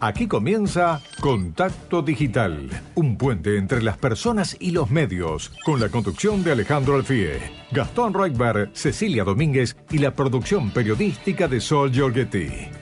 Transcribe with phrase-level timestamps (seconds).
[0.00, 6.44] Aquí comienza Contacto Digital, un puente entre las personas y los medios, con la conducción
[6.44, 7.40] de Alejandro Alfie,
[7.72, 12.77] Gastón Reutberg, Cecilia Domínguez y la producción periodística de Sol Giorgetti.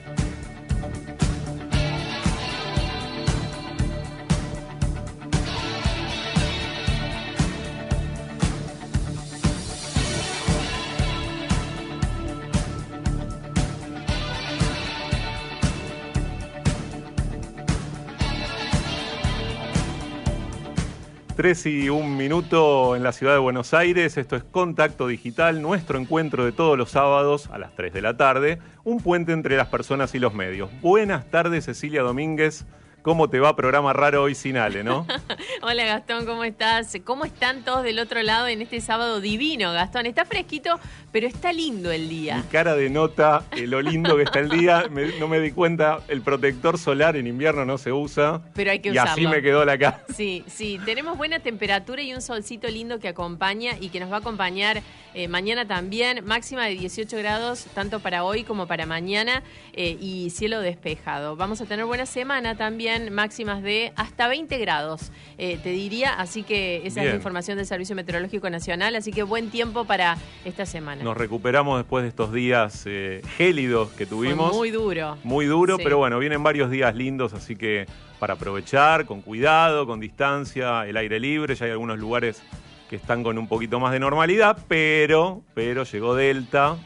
[21.47, 24.17] 3 y un minuto en la ciudad de Buenos Aires.
[24.17, 28.17] Esto es Contacto Digital, nuestro encuentro de todos los sábados a las 3 de la
[28.17, 28.59] tarde.
[28.83, 30.69] Un puente entre las personas y los medios.
[30.81, 32.65] Buenas tardes, Cecilia Domínguez.
[33.07, 33.55] ¿Cómo te va?
[33.55, 35.07] Programa raro hoy sin Ale, ¿no?
[35.61, 36.97] Hola Gastón, ¿cómo estás?
[37.05, 40.07] ¿Cómo están todos del otro lado en este sábado divino, Gastón?
[40.07, 40.77] Está fresquito,
[41.13, 42.35] pero está lindo el día.
[42.35, 44.89] Mi cara denota eh, lo lindo que está el día.
[45.21, 48.41] no me di cuenta, el protector solar en invierno no se usa.
[48.53, 49.21] Pero hay que usarlo.
[49.21, 50.03] Y así me quedó la cara.
[50.13, 50.77] Sí, sí.
[50.83, 54.81] Tenemos buena temperatura y un solcito lindo que acompaña y que nos va a acompañar
[55.13, 56.25] eh, mañana también.
[56.25, 59.43] Máxima de 18 grados, tanto para hoy como para mañana.
[59.71, 61.37] Eh, y cielo despejado.
[61.37, 66.13] Vamos a tener buena semana también máximas de hasta 20 grados, eh, te diría.
[66.13, 68.95] Así que esa es la información del Servicio Meteorológico Nacional.
[68.95, 71.03] Así que buen tiempo para esta semana.
[71.03, 74.53] Nos recuperamos después de estos días eh, gélidos que tuvimos.
[74.53, 75.17] muy duro.
[75.23, 77.85] Muy duro, pero bueno, vienen varios días lindos, así que
[78.19, 81.55] para aprovechar, con cuidado, con distancia, el aire libre.
[81.55, 82.41] Ya hay algunos lugares
[82.89, 86.77] que están con un poquito más de normalidad, pero, pero llegó Delta.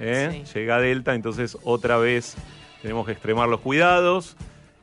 [0.00, 0.44] ¿eh?
[0.54, 2.36] Llega Delta, entonces otra vez
[2.80, 4.36] tenemos que extremar los cuidados.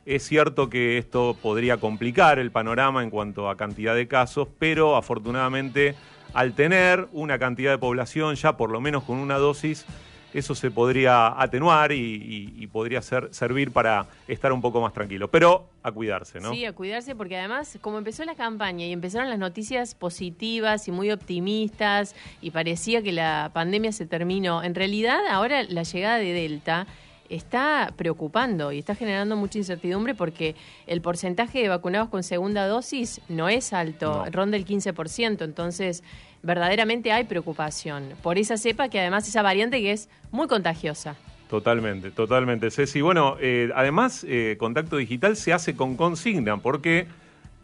[0.06, 4.96] Es cierto que esto podría complicar el panorama en cuanto a cantidad de casos, pero
[4.96, 5.94] afortunadamente
[6.32, 9.84] al tener una cantidad de población ya por lo menos con una dosis,
[10.32, 15.28] eso se podría atenuar y, podría ser, servir para estar un poco más tranquilo.
[15.28, 16.52] Pero a cuidarse, ¿no?
[16.52, 20.92] Sí, a cuidarse porque además, como empezó la campaña y empezaron las noticias positivas y
[20.92, 26.32] muy optimistas y parecía que la pandemia se terminó, en realidad ahora la llegada de
[26.32, 26.86] Delta
[27.30, 30.54] está preocupando y está generando mucha incertidumbre porque
[30.86, 36.02] el porcentaje de vacunados con segunda dosis no es alto, ronda el 15%, entonces
[36.42, 41.16] verdaderamente hay preocupación por esa cepa que además esa variante que es muy contagiosa.
[41.48, 43.00] Totalmente, totalmente, Ceci.
[43.00, 47.08] Bueno, eh, además, eh, Contacto Digital se hace con consigna porque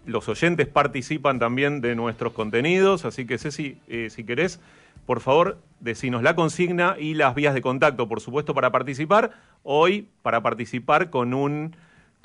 [0.06, 4.60] los oyentes participan también de nuestros contenidos, así que Ceci, eh, si querés,
[5.04, 9.32] por favor, decinos la consigna y las vías de contacto, por supuesto, para participar.
[9.62, 11.76] Hoy, para participar con un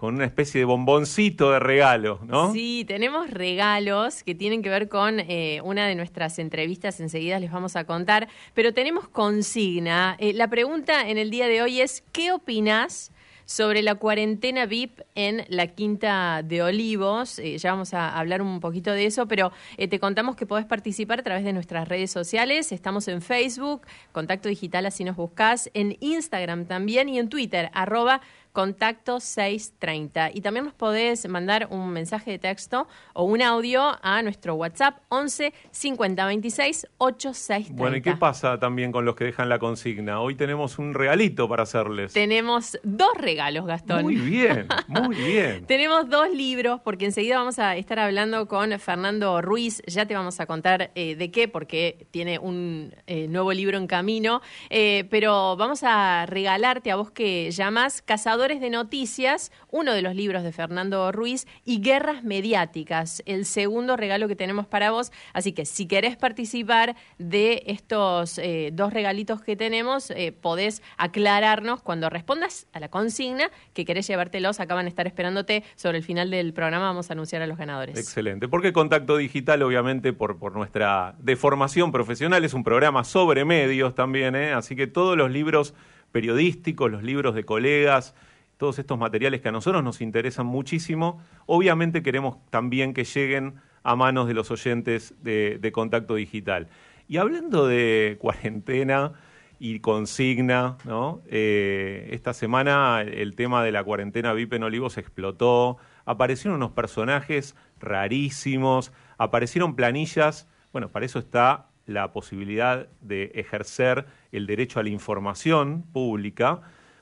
[0.02, 2.52] con una especie de bomboncito de regalo, ¿no?
[2.54, 7.52] Sí, tenemos regalos que tienen que ver con eh, una de nuestras entrevistas, enseguida les
[7.52, 10.16] vamos a contar, pero tenemos consigna.
[10.18, 13.12] Eh, la pregunta en el día de hoy es, ¿qué opinas
[13.46, 17.40] sobre la cuarentena VIP en la Quinta de Olivos.
[17.40, 20.66] Eh, ya vamos a hablar un poquito de eso, pero eh, te contamos que podés
[20.66, 22.72] participar a través de nuestras redes sociales.
[22.72, 23.82] Estamos en Facebook,
[24.12, 30.32] Contacto Digital, así nos buscás, en Instagram también y en Twitter, arroba contacto 630.
[30.34, 34.98] Y también nos podés mandar un mensaje de texto o un audio a nuestro WhatsApp
[35.10, 37.82] 11 50 26 8630.
[37.82, 40.20] Bueno, ¿y qué pasa también con los que dejan la consigna?
[40.20, 42.14] Hoy tenemos un regalito para hacerles.
[42.14, 44.04] Tenemos dos regalos, Gastón.
[44.04, 45.66] Muy bien, muy bien.
[45.66, 49.82] tenemos dos libros, porque enseguida vamos a estar hablando con Fernando Ruiz.
[49.88, 53.88] Ya te vamos a contar eh, de qué, porque tiene un eh, nuevo libro en
[53.88, 54.42] camino.
[54.70, 60.16] Eh, pero vamos a regalarte a vos que llamas Casado de Noticias, uno de los
[60.16, 65.12] libros de Fernando Ruiz, y Guerras Mediáticas, el segundo regalo que tenemos para vos.
[65.34, 71.84] Así que si querés participar de estos eh, dos regalitos que tenemos, eh, podés aclararnos
[71.84, 74.60] cuando respondas a la consigna que querés llevártelos.
[74.60, 75.64] Acaban de estar esperándote.
[75.76, 77.96] Sobre el final del programa vamos a anunciar a los ganadores.
[77.96, 78.48] Excelente.
[78.48, 84.36] Porque Contacto Digital, obviamente, por, por nuestra deformación profesional, es un programa sobre medios también,
[84.36, 84.52] ¿eh?
[84.54, 85.76] así que todos los libros
[86.12, 88.14] periodísticos, los libros de colegas,
[88.62, 91.20] todos estos materiales que a nosotros nos interesan muchísimo.
[91.48, 96.70] Obviamente queremos también que lleguen a manos de los oyentes de, Contacto Digital.
[97.08, 99.14] Y hablando de cuarentena
[99.58, 100.78] y consigna.
[101.26, 107.56] Eh, esta semana el tema de la cuarentena VIP en Olivos explotó, aparecieron unos personajes
[107.80, 114.90] rarísimos, aparecieron planillas, bueno, para eso está la posibilidad de ejercer el derecho a la
[114.90, 116.62] información pública,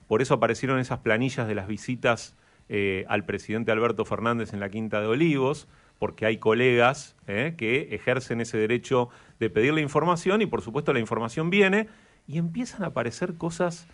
[0.10, 2.36] por eso aparecieron esas planillas de las visitas
[2.68, 5.68] eh, al presidente Alberto Fernández en la Quinta de Olivos,
[6.00, 9.10] porque hay colegas eh, que ejercen ese derecho
[9.40, 11.90] de pedir la información y por supuesto la información viene
[12.28, 13.86] y empiezan a aparecer cosas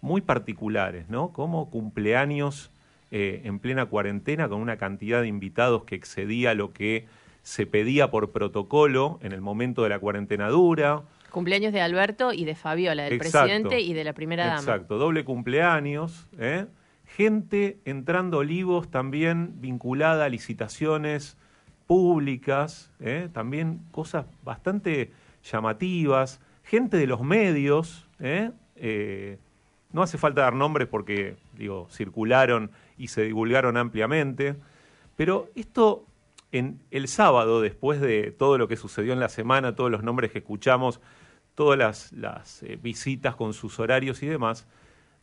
[0.00, 1.32] muy particulares, ¿no?
[1.32, 2.70] Como cumpleaños
[3.10, 7.06] eh, en plena cuarentena con una cantidad de invitados que excedía lo que
[7.42, 11.02] se pedía por protocolo en el momento de la cuarentena dura.
[11.34, 14.60] Cumpleaños de Alberto y de Fabiola, del presidente y de la primera dama.
[14.60, 16.28] Exacto, doble cumpleaños.
[16.38, 16.66] ¿eh?
[17.06, 21.36] Gente entrando olivos también vinculada a licitaciones
[21.88, 23.28] públicas, ¿eh?
[23.32, 25.10] también cosas bastante
[25.42, 26.40] llamativas.
[26.62, 28.52] Gente de los medios, ¿eh?
[29.92, 34.54] no hace falta dar nombres porque, digo, circularon y se divulgaron ampliamente.
[35.16, 36.06] Pero esto
[36.52, 40.30] en el sábado, después de todo lo que sucedió en la semana, todos los nombres
[40.30, 41.00] que escuchamos,
[41.54, 44.66] todas las, eh, visitas con sus horarios y demás,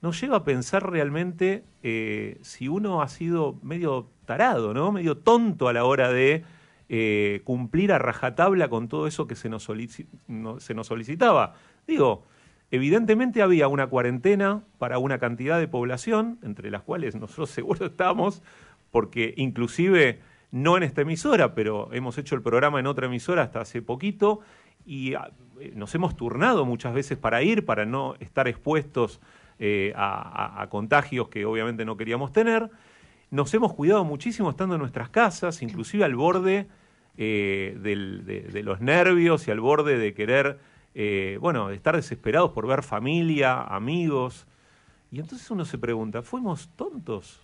[0.01, 4.91] nos lleva a pensar realmente eh, si uno ha sido medio tarado, ¿no?
[4.91, 6.43] medio tonto a la hora de
[6.89, 11.53] eh, cumplir a rajatabla con todo eso que se nos, se nos solicitaba.
[11.87, 12.25] Digo,
[12.71, 18.41] evidentemente había una cuarentena para una cantidad de población, entre las cuales nosotros seguro estamos,
[18.89, 20.19] porque inclusive
[20.51, 24.41] no en esta emisora, pero hemos hecho el programa en otra emisora hasta hace poquito
[24.85, 29.19] y ah, eh, nos hemos turnado muchas veces para ir, para no estar expuestos
[29.59, 32.69] eh, a, contagios que obviamente no queríamos tener.
[33.29, 36.67] Nos hemos cuidado muchísimo estando en nuestras casas, inclusive al borde
[37.17, 40.59] eh, de, los nervios y al borde de querer,
[41.39, 44.47] bueno, estar desesperados por ver familia, amigos.
[45.11, 47.39] Y entonces uno se pregunta, ¿fuimos tontos?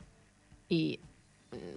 [0.68, 1.00] Y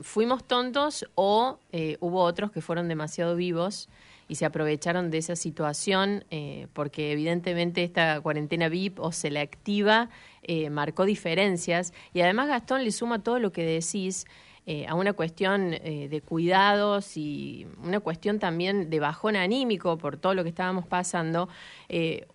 [0.02, 1.60] fuimos tontos o
[2.00, 3.88] hubo otros que fueron demasiado vivos
[4.30, 10.08] y se aprovecharon de esa situación eh, porque evidentemente esta cuarentena VIP o selectiva
[10.44, 11.92] eh, marcó diferencias.
[12.14, 14.26] Y además Gastón le suma todo lo que decís
[14.66, 20.34] eh, a una cuestión de cuidados y una cuestión también de bajón anímico por todo
[20.34, 21.48] lo que estábamos pasando,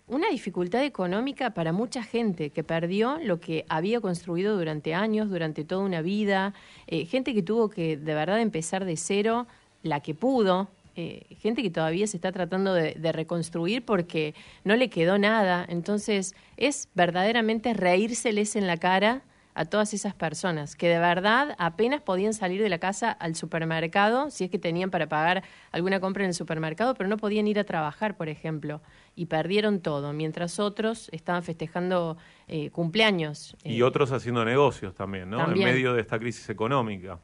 [0.08, 5.64] una dificultad económica para mucha gente que perdió lo que había construido durante años, durante
[5.64, 6.54] toda una vida,
[6.88, 9.48] gente que tuvo que de verdad empezar de cero,
[9.84, 14.34] la que pudo, gente que todavía se está tratando de, de, reconstruir porque
[14.64, 15.66] no le quedó nada.
[15.68, 19.24] Entonces, es verdaderamente reírseles en la cara
[19.56, 24.30] a todas esas personas que de verdad apenas podían salir de la casa al supermercado,
[24.30, 27.58] si es que tenían para pagar alguna compra en el supermercado, pero no podían ir
[27.58, 28.82] a trabajar, por ejemplo,
[29.16, 32.18] y perdieron todo, mientras otros estaban festejando
[32.50, 33.56] eh, cumpleaños.
[33.64, 35.50] Y otros haciendo negocios también, ¿no?
[35.50, 37.20] En medio de esta crisis económica.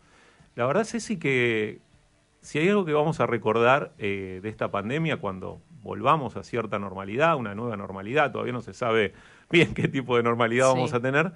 [0.56, 1.82] La verdad, Ceci, que
[2.42, 6.80] si hay algo que vamos a recordar eh, de esta pandemia cuando volvamos a cierta
[6.80, 9.14] normalidad, una nueva normalidad, todavía no se sabe
[9.52, 11.32] bien qué tipo de normalidad vamos a tener,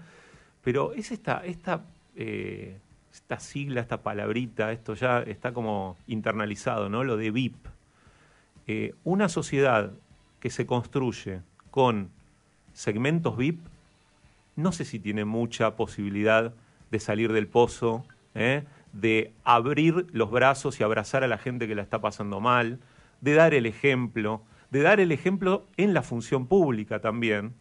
[0.63, 1.84] pero es esta, esta,
[2.16, 2.78] eh,
[3.13, 7.04] esta sigla, esta palabrita, esto ya está como internalizado, ¿no?
[7.04, 7.56] Lo de VIP.
[8.68, 9.92] Eh, una sociedad
[10.40, 12.10] que se construye con
[12.74, 13.60] segmentos VIP,
[14.56, 16.54] no sé si tiene mucha posibilidad
[16.90, 18.63] de salir del pozo, ¿eh?
[18.95, 22.80] De abrir los brazos y abrazar a la gente que la está pasando mal,
[23.19, 27.53] de dar el ejemplo, de dar el ejemplo en la función pública también,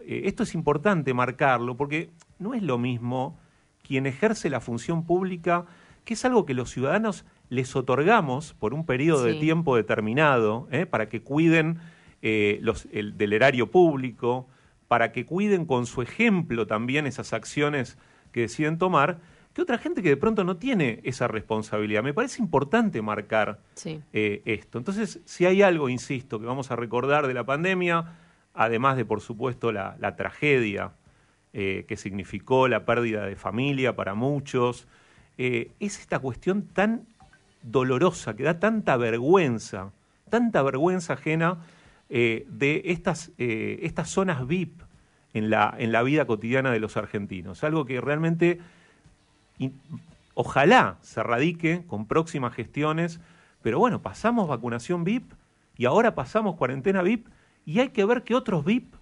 [0.00, 3.38] eh, esto es importante marcarlo porque no es lo mismo
[3.86, 5.66] quien ejerce la función pública,
[6.04, 10.86] que es algo que los ciudadanos les otorgamos por un periodo de tiempo determinado, ¿eh?
[10.86, 11.78] para que cuiden
[12.22, 14.48] eh, los, el, del erario público,
[14.88, 17.98] para que cuiden con su ejemplo también esas acciones
[18.32, 19.20] que deciden tomar,
[19.56, 22.02] que otra gente que de pronto no tiene esa responsabilidad.
[22.02, 23.60] Me parece importante marcar
[24.12, 24.76] esto.
[24.76, 28.18] Entonces, si hay algo, insisto, que vamos a recordar de la pandemia,
[28.52, 30.92] además de, por supuesto, la, tragedia
[31.54, 34.86] eh, que significó la pérdida de familia para muchos,
[35.38, 37.06] eh, es esta cuestión tan
[37.62, 39.90] dolorosa, que da tanta vergüenza,
[40.28, 41.60] tanta vergüenza ajena
[42.10, 44.82] eh, de estas, estas zonas VIP
[45.32, 47.64] en la, en la vida cotidiana de los argentinos.
[47.64, 48.60] Algo que realmente
[50.34, 53.20] ojalá se radique con próximas gestiones,
[53.62, 55.32] pero bueno, pasamos vacunación VIP
[55.76, 57.28] y ahora pasamos cuarentena VIP
[57.64, 58.95] y hay que ver que otros VIP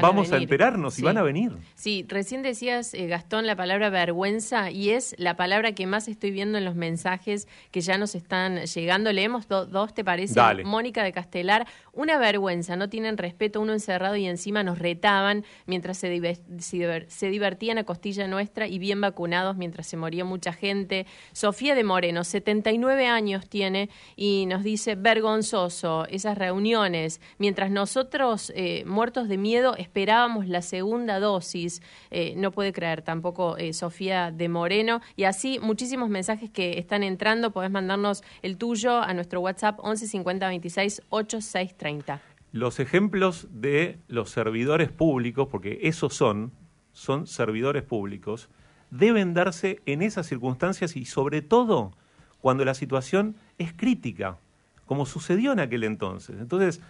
[0.00, 1.52] Vamos a, enterarnos y van a venir.
[1.74, 6.30] Sí, recién decías, eh, Gastón, la palabra vergüenza y es la palabra que más estoy
[6.30, 9.12] viendo en los mensajes que ya nos están llegando.
[9.12, 10.40] Leemos dos, ¿te parece?
[10.64, 15.98] Mónica de Castelar, una vergüenza, no tienen respeto, uno encerrado y encima nos retaban mientras
[15.98, 21.06] se, se divertían a costilla nuestra y bien vacunados mientras se moría mucha gente.
[21.32, 28.84] Sofía de Moreno, 79 años tiene y nos dice, vergonzoso, esas reuniones, mientras nosotros eh,
[28.86, 31.82] muertos de miedo esperábamos la segunda dosis.
[32.12, 35.00] Eh, no puede creer tampoco eh, Sofía de Moreno.
[35.16, 37.50] Y así muchísimos mensajes que están entrando.
[37.50, 42.22] Podés mandarnos el tuyo a nuestro WhatsApp 11 50 26 8630.
[42.52, 46.52] Los ejemplos de los servidores públicos, porque esos son,
[46.92, 48.48] son servidores públicos,
[48.90, 51.92] deben darse en esas circunstancias y sobre todo
[52.40, 54.38] cuando la situación es crítica,
[54.86, 56.36] como sucedió en aquel entonces.
[56.40, 56.80] Entonces,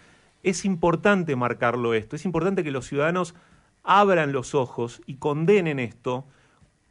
[0.42, 3.34] es importante marcarlo esto, es importante que los ciudadanos
[3.82, 6.26] abran los ojos y condenen esto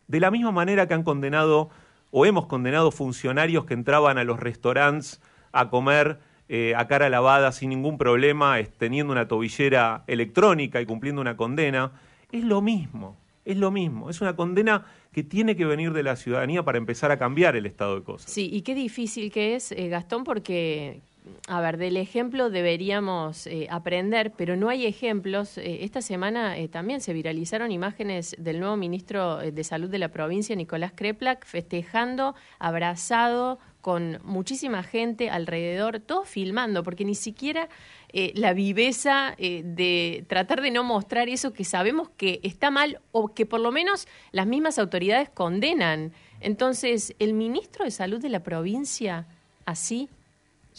[0.07, 1.69] de la misma manera que han condenado
[2.11, 6.19] o hemos condenado funcionarios que entraban a los restaurantes a comer
[6.51, 11.91] eh, a cara lavada sin ningún problema, teniendo una tobillera electrónica y cumpliendo una condena.
[12.31, 14.09] Es lo mismo, es lo mismo.
[14.09, 17.67] Es una condena que tiene que venir de la ciudadanía para empezar a cambiar el
[17.67, 18.31] estado de cosas.
[18.31, 21.01] Sí, y qué difícil que es, eh, Gastón, porque
[21.47, 25.57] a ver, del ejemplo deberíamos eh, aprender, pero no hay ejemplos.
[25.57, 30.09] Eh, esta semana eh, también se viralizaron imágenes del nuevo ministro de Salud de la
[30.09, 37.69] provincia, Nicolás Kreplak, festejando, abrazado con muchísima gente alrededor, todos filmando, porque ni siquiera
[38.11, 43.45] la viveza de tratar de no mostrar eso que sabemos que está mal o que
[43.45, 46.11] por lo menos las mismas autoridades condenan.
[46.41, 49.27] Entonces, el ministro de Salud de la provincia,
[49.65, 50.09] así,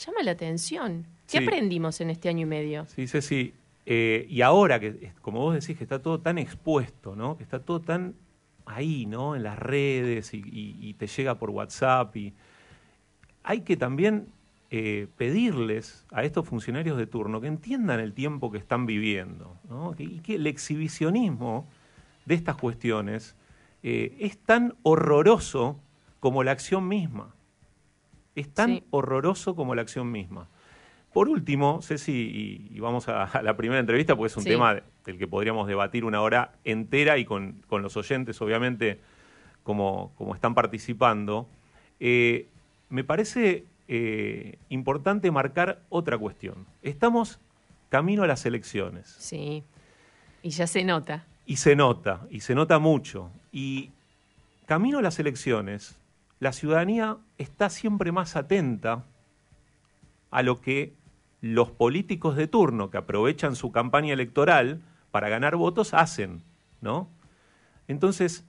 [0.06, 1.06] llama la atención.
[1.30, 2.86] ¿Qué aprendimos en este año y medio?
[2.86, 3.54] Sí, sí, sí.
[3.86, 7.36] Eh, y ahora que, como vos decís, que está todo tan expuesto, ¿no?
[7.36, 8.14] Que está todo tan
[8.66, 9.36] ahí, ¿no?
[9.36, 12.34] En las redes y, te llega por WhatsApp y
[13.42, 14.26] hay que también
[14.70, 19.94] eh, pedirles a estos funcionarios de turno que entiendan el tiempo que están viviendo, ¿no?
[19.98, 21.66] y que el exhibicionismo
[22.26, 23.34] de estas cuestiones
[23.82, 25.80] eh, es tan horroroso
[26.20, 27.34] como la acción misma.
[28.34, 30.48] Es tan horroroso como la acción misma.
[31.12, 35.26] Por último, Ceci, y, vamos a, la primera entrevista, porque es un tema del que
[35.26, 39.00] podríamos debatir una hora entera y con, los oyentes, obviamente,
[39.64, 41.48] como, como están participando.
[41.98, 42.46] Eh,
[42.90, 46.66] me parece eh, importante marcar otra cuestión.
[46.82, 47.40] Estamos
[47.88, 49.16] camino a las elecciones.
[49.18, 49.64] Sí,
[50.42, 51.26] y ya se nota.
[51.44, 53.30] Y se nota, y se nota mucho.
[53.50, 53.90] Y
[54.66, 55.98] camino a las elecciones,
[56.40, 59.04] la ciudadanía está siempre más atenta
[60.30, 60.94] a lo que
[61.42, 64.80] los políticos de turno que aprovechan su campaña electoral
[65.10, 66.42] para ganar votos hacen,
[66.80, 67.08] ¿no?
[67.88, 68.44] Entonces,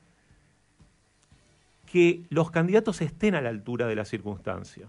[1.86, 4.88] que los candidatos estén a la altura de la circunstancia.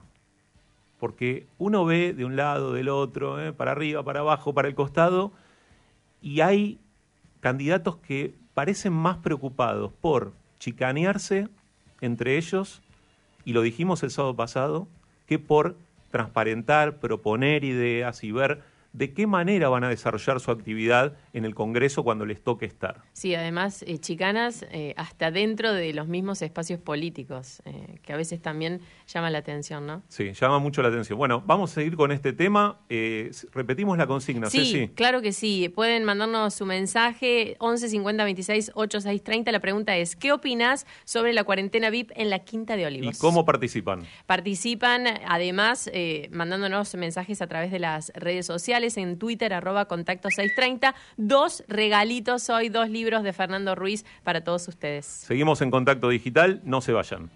[1.01, 3.53] Porque uno ve de un lado, del otro, ¿eh?
[3.53, 5.33] para arriba, para abajo, para el costado,
[6.21, 6.79] y hay
[7.41, 11.49] candidatos que parecen más preocupados por chicanearse
[12.01, 12.83] entre ellos
[13.45, 14.89] y lo dijimos el sábado pasado,
[15.27, 15.77] que por
[16.11, 21.55] transparentar, proponer ideas y ver de qué manera van a desarrollar su actividad en el
[21.55, 23.03] Congreso cuando les toque estar.
[23.13, 28.17] Sí, además, eh, chicanas, eh, hasta dentro de los mismos espacios políticos, eh, que a
[28.17, 30.03] veces también llama la atención, ¿no?
[30.09, 31.19] Sí, llama mucho la atención.
[31.19, 32.81] Bueno, vamos a seguir con este tema.
[33.53, 35.71] repetimos la consigna, sí, claro que sí.
[35.75, 39.53] Pueden mandarnos su mensaje 11 50 26 86 30.
[39.53, 43.17] La pregunta es, ¿qué opinas sobre la cuarentena VIP en la Quinta de Olivos?
[43.17, 44.03] ¿Y cómo participan?
[44.27, 45.91] Participan, además,
[46.31, 50.95] mandándonos mensajes a través de las redes sociales en Twitter, arroba contacto 630.
[51.25, 55.07] Dos regalitos hoy, dos libros de Fernando Ruiz para todos ustedes.
[55.07, 57.31] Seguimos en contacto digital, no se vayan.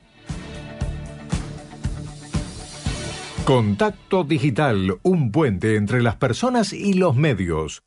[3.44, 7.84] Contacto Digital, un puente entre las personas y los medios.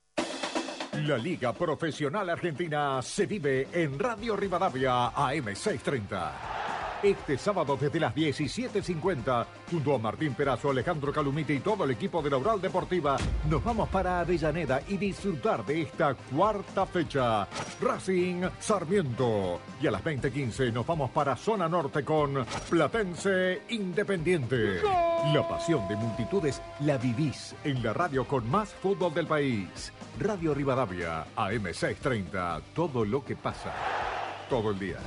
[1.06, 6.69] La Liga Profesional Argentina se vive en Radio Rivadavia AM630.
[7.02, 12.22] Este sábado desde las 17.50, junto a Martín Perazo, Alejandro Calumite y todo el equipo
[12.22, 13.16] de la Oral Deportiva,
[13.50, 17.48] nos vamos para Avellaneda y disfrutar de esta cuarta fecha.
[17.80, 19.62] Racing Sarmiento.
[19.82, 24.82] Y a las 20.15 nos vamos para Zona Norte con Platense Independiente.
[25.34, 29.94] La pasión de multitudes la vivís en la radio con más fútbol del país.
[30.20, 32.62] Radio Rivadavia, AM630.
[32.76, 33.74] Todo lo que pasa.
[34.50, 34.98] Todo el día.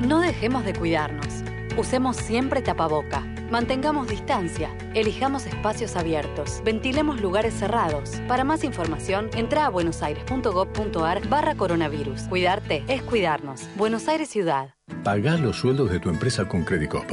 [0.00, 1.44] No dejemos de cuidarnos.
[1.76, 3.20] Usemos siempre tapaboca.
[3.50, 4.70] Mantengamos distancia.
[4.94, 6.62] Elijamos espacios abiertos.
[6.64, 8.12] Ventilemos lugares cerrados.
[8.26, 12.22] Para más información, entra a buenosaires.gov.ar barra coronavirus.
[12.22, 13.68] Cuidarte es cuidarnos.
[13.76, 14.74] Buenos Aires Ciudad.
[15.04, 17.10] Paga los sueldos de tu empresa con Credicop.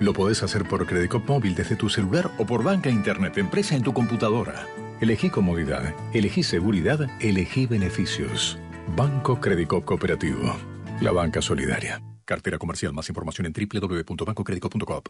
[0.00, 3.82] Lo podés hacer por Credicop móvil desde tu celular o por banca internet empresa en
[3.82, 4.66] tu computadora.
[5.02, 8.58] Elegí comodidad, elegí seguridad, elegí beneficios.
[8.96, 10.56] Banco Credicop Cooperativo.
[11.02, 12.00] La banca solidaria.
[12.30, 12.92] Cartera comercial.
[12.92, 15.00] Más información en www.bancocredico.com.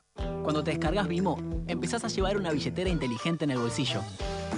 [0.42, 4.00] Cuando te descargas Vimo, empezás a llevar una billetera inteligente en el bolsillo.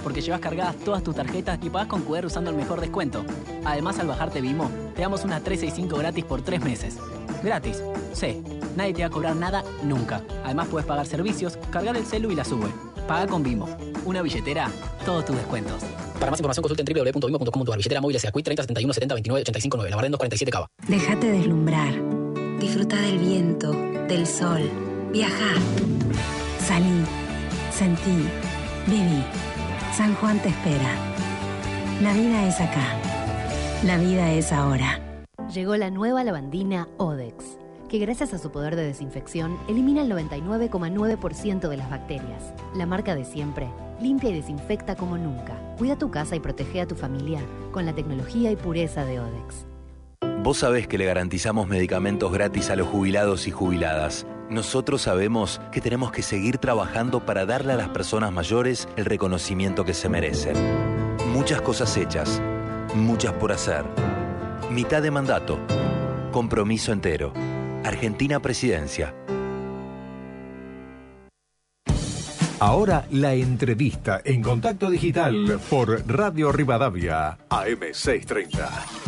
[0.01, 3.25] Porque llevas cargadas todas tus tarjetas y pagas con QR usando el mejor descuento.
[3.65, 6.97] Además, al bajarte Vimo, te damos una 365 gratis por 3 meses.
[7.43, 7.83] Gratis.
[8.13, 8.41] Sí,
[8.77, 10.21] nadie te va a cobrar nada nunca.
[10.45, 12.69] Además, puedes pagar servicios, cargar el celu y la sube.
[13.09, 13.67] Paga con Vimo.
[14.05, 14.71] Una billetera,
[15.05, 15.83] todos tus descuentos.
[16.17, 17.77] Para más información consulten www.bimbo.com.ar.
[17.77, 19.89] Billetera móvil sea Quit 30 71 70 29 85 9.
[19.89, 20.67] La 247 Cava.
[20.87, 22.12] Déjate deslumbrar.
[22.73, 23.71] Disfruta del viento,
[24.07, 24.67] del sol.
[25.11, 25.61] Viaja.
[26.57, 27.05] Salí.
[27.71, 28.27] Sentí.
[28.87, 29.23] Viví.
[29.95, 30.95] San Juan te espera.
[32.01, 32.97] La vida es acá.
[33.83, 34.99] La vida es ahora.
[35.53, 41.69] Llegó la nueva lavandina Odex, que gracias a su poder de desinfección elimina el 99,9%
[41.69, 42.55] de las bacterias.
[42.75, 43.69] La marca de siempre,
[44.01, 45.75] limpia y desinfecta como nunca.
[45.77, 49.67] Cuida tu casa y protege a tu familia con la tecnología y pureza de Odex.
[50.43, 54.27] Vos sabés que le garantizamos medicamentos gratis a los jubilados y jubiladas.
[54.49, 59.85] Nosotros sabemos que tenemos que seguir trabajando para darle a las personas mayores el reconocimiento
[59.85, 60.57] que se merecen.
[61.31, 62.41] Muchas cosas hechas,
[62.93, 63.85] muchas por hacer.
[64.69, 65.59] Mitad de mandato.
[66.33, 67.31] Compromiso entero.
[67.85, 69.15] Argentina Presidencia.
[72.59, 79.02] Ahora la entrevista en contacto digital por Radio Rivadavia, AM630.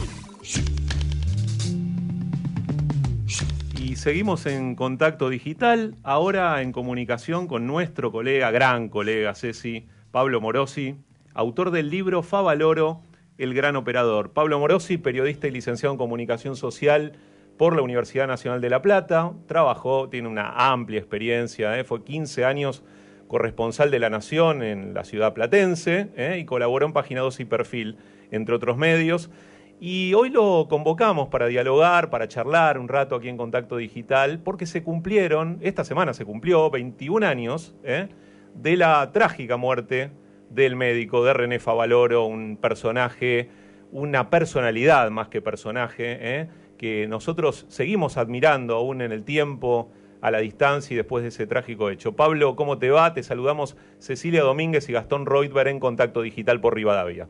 [3.95, 10.97] Seguimos en contacto digital, ahora en comunicación con nuestro colega, gran colega Ceci, Pablo Morosi,
[11.33, 13.01] autor del libro Favaloro,
[13.37, 14.33] El Gran Operador.
[14.33, 17.13] Pablo Morosi, periodista y licenciado en comunicación social
[17.57, 21.85] por la Universidad Nacional de La Plata, trabajó, tiene una amplia experiencia, ¿eh?
[21.85, 22.83] fue 15 años
[23.27, 26.37] corresponsal de La Nación en la ciudad platense ¿eh?
[26.39, 27.97] y colaboró en Página 2 y Perfil,
[28.29, 29.31] entre otros medios.
[29.79, 34.65] Y hoy lo convocamos para dialogar, para charlar un rato aquí en Contacto Digital, porque
[34.65, 38.07] se cumplieron, esta semana se cumplió 21 años ¿eh?
[38.53, 40.11] de la trágica muerte
[40.49, 43.49] del médico, de René Favaloro, un personaje,
[43.91, 46.47] una personalidad más que personaje, ¿eh?
[46.77, 49.91] que nosotros seguimos admirando aún en el tiempo,
[50.21, 52.15] a la distancia y después de ese trágico hecho.
[52.15, 53.13] Pablo, ¿cómo te va?
[53.13, 57.27] Te saludamos Cecilia Domínguez y Gastón Reutber en Contacto Digital por Rivadavia.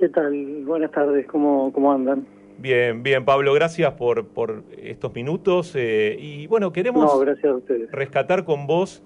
[0.00, 0.64] ¿Qué tal?
[0.64, 2.26] Buenas tardes, ¿cómo, cómo andan?
[2.56, 5.74] Bien, bien, Pablo, gracias por, por estos minutos.
[5.76, 7.92] Eh, y bueno, queremos no, gracias a ustedes.
[7.92, 9.02] rescatar con vos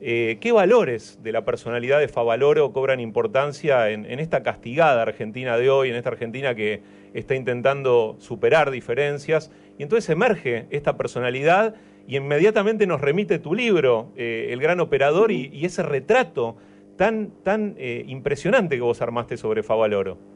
[0.00, 5.58] eh, qué valores de la personalidad de Favaloro cobran importancia en, en, esta castigada Argentina
[5.58, 6.80] de hoy, en esta Argentina que
[7.12, 9.50] está intentando superar diferencias.
[9.78, 11.74] Y entonces emerge esta personalidad
[12.06, 16.54] y inmediatamente nos remite tu libro, eh, El Gran Operador, y, y, ese retrato
[16.96, 20.35] tan, tan impresionante que vos armaste sobre Favaloro.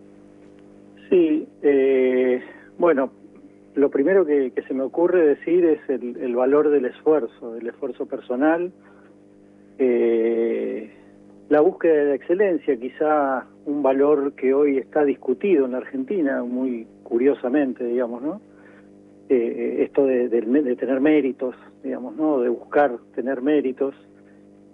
[1.10, 2.40] Sí, eh,
[2.78, 3.10] bueno,
[3.74, 8.06] lo primero que, se me ocurre decir es el, el valor del esfuerzo, del esfuerzo
[8.06, 8.72] personal,
[9.78, 10.90] eh,
[11.48, 16.44] la búsqueda de la excelencia, quizá un valor que hoy está discutido en la Argentina,
[16.44, 18.40] muy curiosamente, digamos, ¿no?
[19.28, 22.40] Eh, esto de, de, de, tener méritos, digamos, ¿no?
[22.40, 23.94] De buscar tener méritos.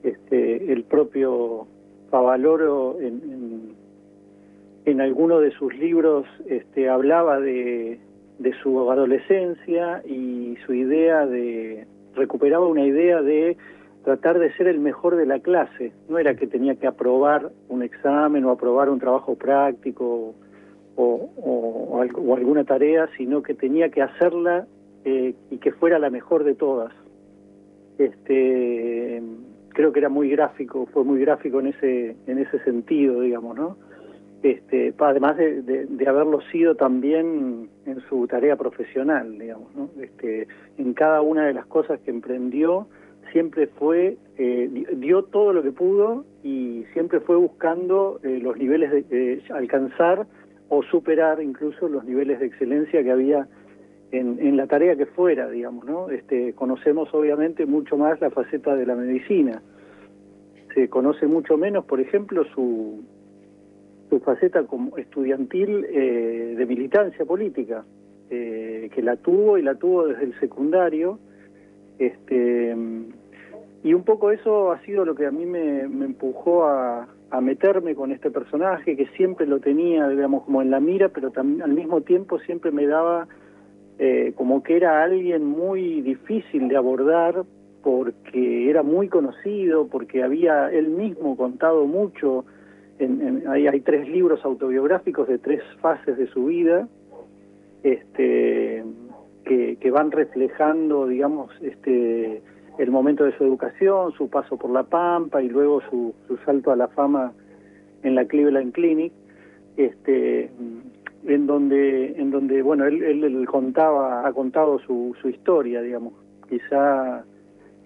[0.03, 1.67] Este, el propio
[2.11, 3.75] Favaloro en, en,
[4.87, 8.01] en alguno de sus libros este, hablaba de,
[8.63, 13.57] su adolescencia y su idea de recuperaba una idea de
[14.05, 15.93] tratar de ser el mejor de la clase.
[16.09, 20.35] No era que tenía que aprobar un examen o aprobar un trabajo práctico
[20.95, 24.67] o, o alguna tarea, sino que tenía que hacerla
[25.05, 26.93] eh, y que fuera la mejor de todas.
[27.99, 29.23] Este,
[29.71, 33.77] creo que era muy gráfico, fue muy gráfico en ese en ese sentido, digamos, ¿no?
[34.43, 39.91] Este, además de, de, haberlo sido también en su tarea profesional, digamos, ¿no?
[40.01, 40.47] Este,
[40.77, 42.87] en cada una de las cosas que emprendió
[43.33, 49.09] siempre fue, eh, dio todo lo que pudo y siempre fue buscando eh, los niveles
[49.09, 50.27] de alcanzar
[50.69, 53.49] o superar incluso los niveles de excelencia que había
[54.13, 56.11] en, en, la tarea que fuera, digamos, ¿no?
[56.11, 59.63] Este, conocemos obviamente mucho más la faceta de la medicina.
[60.75, 63.03] Se conoce mucho menos, por ejemplo, su,
[64.09, 67.85] su faceta como estudiantil de militancia política,
[68.29, 71.19] que la tuvo y la tuvo desde el secundario,
[71.99, 72.77] este,
[73.83, 77.95] y un poco eso ha sido lo que a mí me, empujó a, a, meterme
[77.95, 82.01] con este personaje, que siempre lo tenía, digamos, como en la mira, pero al mismo
[82.03, 83.29] tiempo siempre me daba
[83.99, 87.45] eh, como que era alguien muy difícil de abordar
[87.83, 92.45] porque era muy conocido, porque había él mismo contado mucho,
[92.99, 96.89] en, en, hay, hay tres libros autobiográficos de tres fases de su vida,
[97.83, 98.85] este
[99.45, 102.43] que, van reflejando, digamos, este
[102.79, 106.73] el momento de su educación, su paso por la Pampa y luego su, su salto
[106.73, 107.33] a la fama
[108.03, 109.13] en la Cleveland Clinic,
[109.79, 110.51] este,
[111.25, 116.13] en donde, en donde bueno, él, él, él contaba, ha contado su, su historia, digamos,
[116.51, 117.25] quizá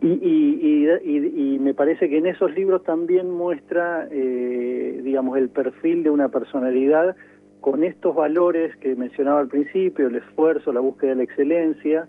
[0.02, 6.10] Y, y, me parece que en esos libros también muestra, eh, digamos, el perfil de
[6.10, 7.16] una personalidad
[7.60, 12.08] con estos valores que mencionaba al principio, el esfuerzo, la búsqueda de la excelencia,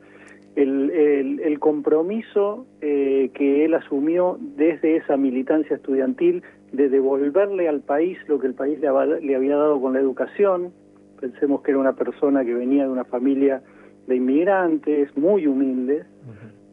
[0.55, 8.39] el, compromiso eh, que él asumió desde esa militancia estudiantil de devolverle al país lo
[8.39, 10.71] que el país le había dado con la educación.
[11.19, 13.61] Pensemos que era una persona que venía de una familia
[14.07, 16.05] de inmigrantes muy humildes.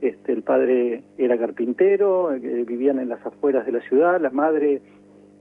[0.01, 4.81] Este, el padre era carpintero, eh, vivían en las afueras de la ciudad, la madre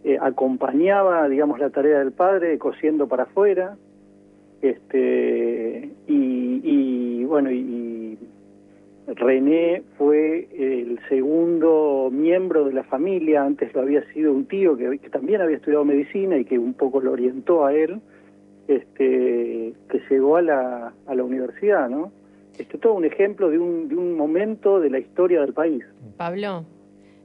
[0.04, 3.78] eh, acompañaba, digamos, la tarea del padre cosiendo para afuera.
[4.62, 8.18] Este, y, bueno, y,
[9.08, 14.98] René fue el segundo miembro de la familia, antes lo había sido un tío que,
[14.98, 18.02] que, también había estudiado medicina y que un poco lo orientó a él,
[18.68, 22.12] este, que llegó a la, a la universidad, ¿no?
[22.58, 25.84] Esto es todo un ejemplo de un, de un momento de la historia del país.
[26.18, 26.66] Pablo,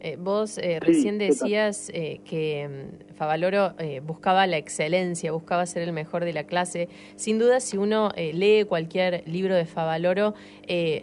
[0.01, 5.93] eh, vos eh, recién decías eh, que mm, Favaloro buscaba la excelencia, buscaba ser el
[5.93, 6.89] mejor de la clase.
[7.15, 10.35] Sin duda, si uno lee cualquier libro de Favaloro,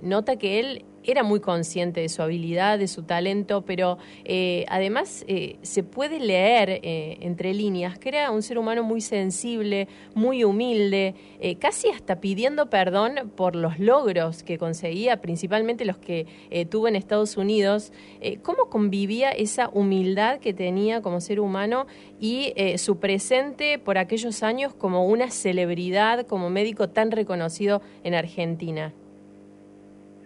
[0.02, 5.24] nota que él era muy consciente de su habilidad, de su talento, pero eh, además
[5.28, 10.44] eh, se puede leer eh, entre líneas que era un ser humano muy sensible, muy
[10.44, 11.16] humilde,
[11.60, 16.28] casi hasta pidiendo perdón por los logros que conseguía, principalmente los que
[16.70, 17.94] tuvo en Estados Unidos.
[18.42, 21.88] ¿Cómo convivía esa humildad que tenía como ser humano
[22.20, 28.94] y su presente por aquellos años como una celebridad, como médico tan reconocido en Argentina?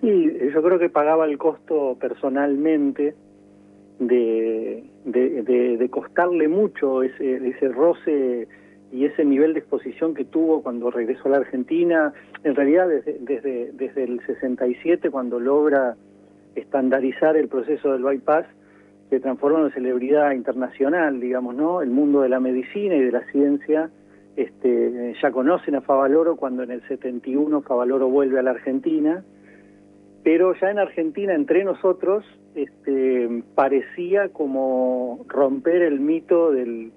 [0.03, 3.15] Sí, yo creo que pagaba el costo personalmente
[3.99, 8.49] de, de, costarle mucho ese, ese roce
[8.91, 12.11] y ese nivel de exposición que tuvo cuando regresó a la Argentina,
[12.43, 15.95] en realidad desde, desde, desde el 67, cuando logra
[16.55, 18.45] estandarizar el proceso del bypass,
[19.09, 21.81] se transforma en una celebridad internacional, digamos, ¿no?
[21.81, 23.89] El mundo de la medicina y de la ciencia
[24.35, 29.23] este, ya conocen a Favaloro cuando en el 71 Favaloro vuelve a la Argentina
[30.23, 32.23] pero ya en Argentina entre nosotros
[32.55, 36.91] este, parecía como romper el mito del,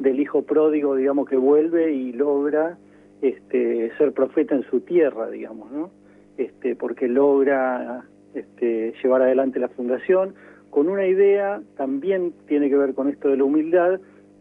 [0.00, 2.76] hijo pródigo, digamos, que vuelve y logra
[3.22, 5.90] este, ser profeta en su tierra, digamos, ¿no?
[6.36, 8.04] Este, porque logra
[8.34, 10.34] este, llevar adelante la fundación
[10.70, 14.00] con una idea, también tiene que ver con esto de la humildad,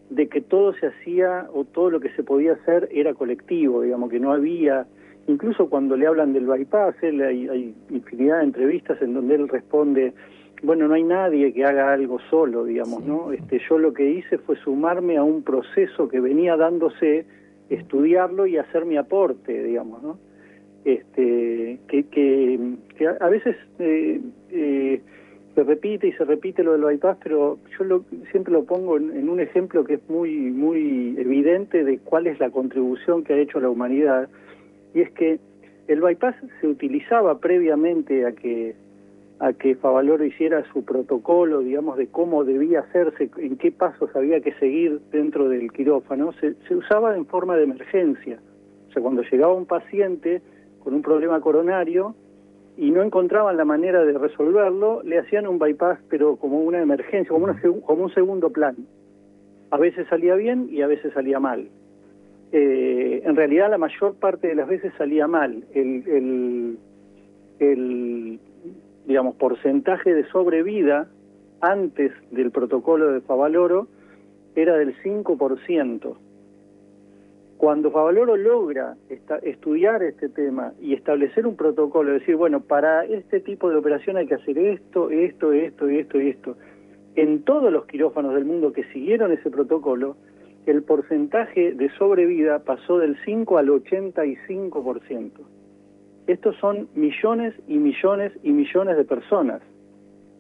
[0.10, 4.10] de que todo se hacía o todo lo que se podía hacer era colectivo, digamos,
[4.10, 4.86] que no había
[5.28, 10.14] incluso cuando le hablan del bypass, él, hay, infinidad de entrevistas en donde él responde,
[10.64, 13.32] bueno, no hay nadie que haga algo solo, digamos, ¿no?
[13.32, 17.26] Este, yo lo que hice fue sumarme a un proceso que venía dándose,
[17.70, 20.18] estudiarlo y hacer mi aporte, digamos, ¿no?
[20.86, 25.02] Este, que, que, a veces eh, eh,
[25.54, 29.16] se repite y se repite lo del bypass, pero yo lo, siempre lo pongo en,
[29.16, 33.38] en, un ejemplo que es muy, muy evidente de cuál es la contribución que ha
[33.38, 34.30] hecho la humanidad
[34.98, 35.40] y es que
[35.88, 38.76] el bypass se utilizaba previamente a que
[39.40, 44.42] a que Favaloro hiciera su protocolo, digamos, de cómo debía hacerse, en qué pasos había
[44.42, 48.40] que seguir dentro del quirófano, se, usaba en forma de emergencia.
[48.90, 50.42] O sea, cuando llegaba un paciente
[50.84, 52.16] con un problema coronario
[52.76, 57.30] y no encontraban la manera de resolverlo, le hacían un bypass, pero como una emergencia,
[57.30, 58.76] como, una, como un segundo plan.
[59.70, 61.70] A veces salía bien y a veces salía mal.
[62.52, 65.64] Eh, en realidad la mayor parte de las veces salía mal.
[65.74, 66.78] El,
[67.60, 68.40] el,
[69.06, 71.08] digamos, porcentaje de sobrevida
[71.62, 73.88] antes del protocolo de Favaloro
[74.56, 76.18] era del 5%.
[77.58, 78.96] Cuando Favaloro logra
[79.42, 84.28] estudiar este tema y establecer un protocolo, decir, bueno, para este tipo de operación hay
[84.28, 86.56] que hacer esto, esto, esto, esto y esto,
[87.16, 90.16] en todos los quirófanos del mundo que siguieron ese protocolo,
[90.72, 95.32] el porcentaje de sobrevida pasó del 5 al 85%.
[96.28, 99.62] Estos son millones y millones y millones de personas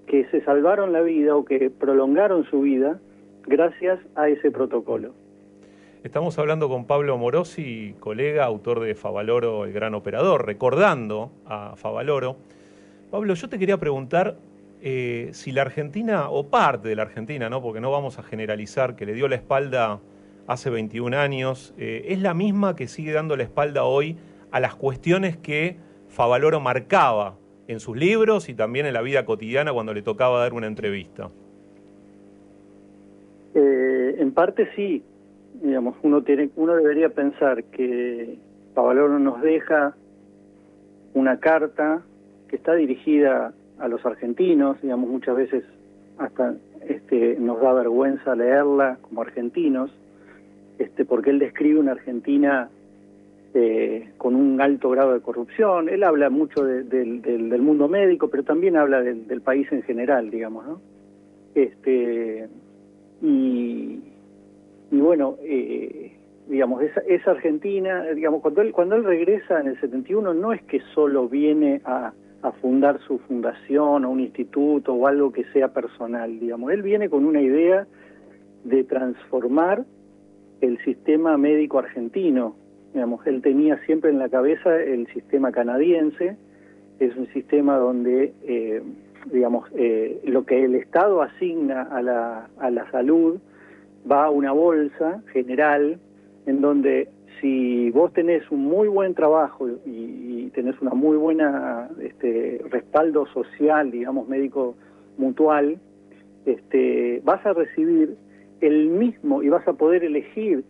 [0.05, 2.99] que se salvaron la vida o que prolongaron su vida
[3.45, 5.13] gracias a ese protocolo.
[6.03, 12.37] Estamos hablando con Pablo Morosi, colega, autor de Favaloro, el gran operador, recordando a Favaloro.
[13.11, 14.37] Pablo, yo te quería preguntar
[14.81, 17.61] eh, si la Argentina, o parte de la Argentina, ¿no?
[17.61, 19.99] porque no vamos a generalizar, que le dio la espalda
[20.47, 24.17] hace 21 años, eh, es la misma que sigue dando la espalda hoy
[24.51, 25.75] a las cuestiones que
[26.07, 27.35] Favaloro marcaba
[27.67, 31.29] en sus libros y también en la vida cotidiana cuando le tocaba dar una entrevista.
[33.53, 35.03] Eh, en parte sí,
[35.61, 38.37] digamos, uno tiene, uno debería pensar que
[38.73, 39.95] Favaloro nos deja
[41.13, 42.01] una carta
[42.47, 45.63] que está dirigida a los argentinos, digamos, muchas veces
[46.17, 46.55] hasta
[46.87, 49.91] este, nos da vergüenza leerla como argentinos,
[50.79, 52.69] este, porque él describe una Argentina
[53.53, 55.89] eh, con un alto grado de corrupción.
[55.89, 60.81] Él habla mucho del, mundo médico, pero también habla del, país en general, digamos, ¿no?
[61.55, 62.47] Este,
[63.21, 63.99] y,
[64.91, 66.15] y bueno, eh,
[66.47, 70.61] digamos, esa, esa Argentina, digamos, cuando él, cuando él regresa en el 71 no es
[70.63, 72.13] que solo viene a,
[72.43, 77.09] a fundar su fundación o un instituto o algo que sea personal, digamos, él viene
[77.09, 77.87] con una idea
[78.63, 79.85] de transformar
[80.61, 82.55] el sistema médico argentino,
[82.93, 86.37] digamos, él tenía siempre en la cabeza el sistema canadiense,
[86.99, 88.81] es un sistema donde, eh,
[89.31, 93.39] digamos, eh, lo que el Estado asigna a la, a la salud
[94.09, 95.99] va a una bolsa general
[96.45, 102.59] en donde si vos tenés un muy buen trabajo y, tenés una muy buena este,
[102.71, 104.75] respaldo social, digamos, médico
[105.17, 105.77] mutual,
[106.47, 108.15] este, vas a recibir
[108.61, 110.63] el mismo y vas a poder elegir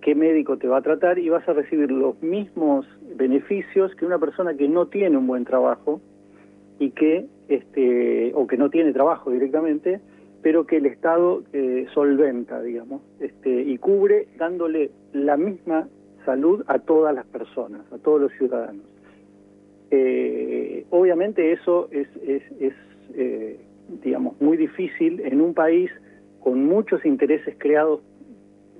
[0.00, 4.18] qué médico te va a tratar y vas a recibir los mismos beneficios que una
[4.18, 6.00] persona que no tiene un buen trabajo
[6.78, 10.00] y que este o que no tiene trabajo directamente
[10.42, 15.88] pero que el Estado eh, solventa digamos este y cubre dándole la misma
[16.24, 18.84] salud a todas las personas a todos los ciudadanos.
[19.92, 22.74] Eh, obviamente eso es, es, es
[23.14, 23.58] eh,
[24.02, 25.90] digamos muy difícil en un país
[26.40, 28.00] con muchos intereses creados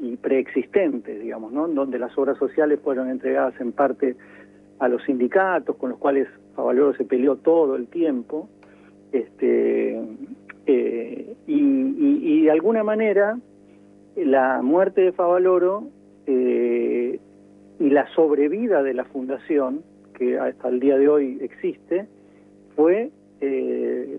[0.01, 1.69] y preexistentes, digamos, ¿no?
[1.69, 4.17] donde las obras sociales fueron entregadas en parte
[4.79, 8.49] a los sindicatos, con los cuales Favaloro se peleó todo el tiempo,
[9.13, 10.01] este,
[10.67, 13.39] eh, y, de alguna manera
[14.17, 15.85] la muerte de Favaloro
[16.27, 17.21] eh,
[17.79, 19.83] y la sobrevida de la fundación,
[20.15, 22.07] que hasta el día de hoy existe,
[22.77, 24.19] fue eh,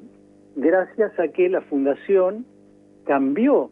[0.56, 2.46] gracias a que la fundación
[3.06, 3.70] cambió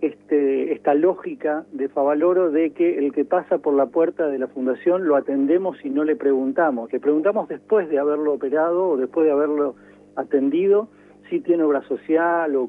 [0.00, 4.48] este, esta lógica de Favaloro de que el que pasa por la puerta de la
[4.48, 6.92] fundación lo atendemos y no le preguntamos.
[6.92, 9.76] Le preguntamos después de haberlo operado o después de haberlo
[10.16, 10.88] atendido
[11.30, 12.68] si tiene obra social o,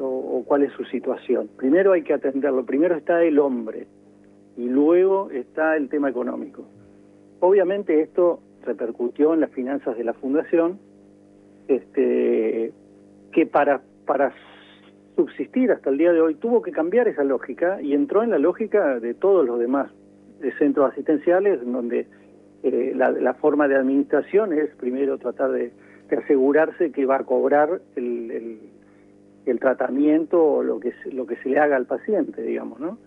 [0.00, 1.48] o cuál es su situación.
[1.56, 3.86] Primero hay que atenderlo, primero está el hombre
[4.56, 6.64] y luego está el tema económico.
[7.40, 10.78] Obviamente esto repercutió en las finanzas de la fundación,
[11.68, 12.72] este,
[13.32, 14.32] que para, para
[15.16, 18.38] subsistir hasta el día de hoy, tuvo que cambiar esa lógica y entró en la
[18.38, 19.90] lógica de todos los demás
[20.58, 22.06] centros asistenciales, donde
[22.62, 25.72] eh, la, forma de administración es primero tratar de,
[26.16, 28.60] asegurarse que va a cobrar el,
[29.46, 32.98] el, tratamiento o lo que, se, lo que se le haga al paciente, digamos, ¿no?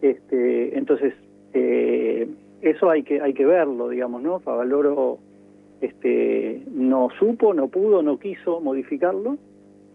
[0.00, 1.12] Este, entonces,
[1.52, 2.26] eh,
[2.62, 4.40] eso hay que, hay que verlo, digamos, ¿no?
[4.40, 5.18] Favaloro
[5.82, 9.36] este, no supo, no pudo, no quiso modificarlo,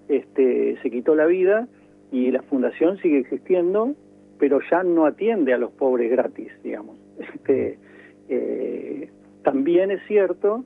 [0.09, 1.67] este, se quitó la vida
[2.11, 3.93] y la fundación sigue existiendo,
[4.39, 6.97] pero ya no atiende a los pobres gratis, digamos.
[7.19, 7.77] Este,
[8.29, 9.09] eh,
[9.43, 10.63] también es cierto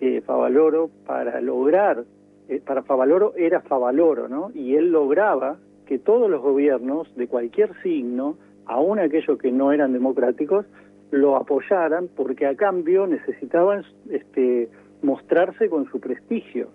[0.00, 2.04] que Favaloro, para lograr,
[2.48, 4.50] eh, para Favaloro era Favaloro, ¿no?
[4.54, 9.92] Y él lograba que todos los gobiernos de cualquier signo, aun aquellos que no eran
[9.92, 10.66] democráticos,
[11.10, 14.68] lo apoyaran porque a cambio necesitaban este,
[15.02, 16.68] mostrarse con su prestigio.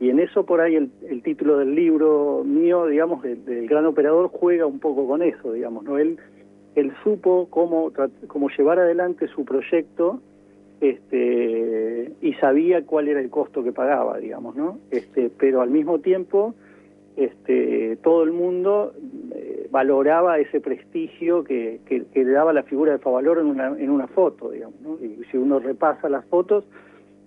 [0.00, 4.64] Y en eso por ahí el, título del libro mío, digamos, del, gran operador juega
[4.64, 5.98] un poco con eso, digamos, ¿no?
[5.98, 6.18] Él,
[6.74, 7.92] él supo cómo,
[8.26, 10.20] cómo llevar adelante su proyecto
[10.80, 14.78] este, y sabía cuál era el costo que pagaba, digamos, ¿no?
[14.90, 16.54] Este, pero al mismo tiempo
[17.16, 18.94] este, todo el mundo
[19.34, 23.90] eh, valoraba ese prestigio que, que, le daba la figura de Favaloro en una, en
[23.90, 24.96] una foto, digamos, ¿no?
[25.04, 26.64] Y si uno repasa las fotos,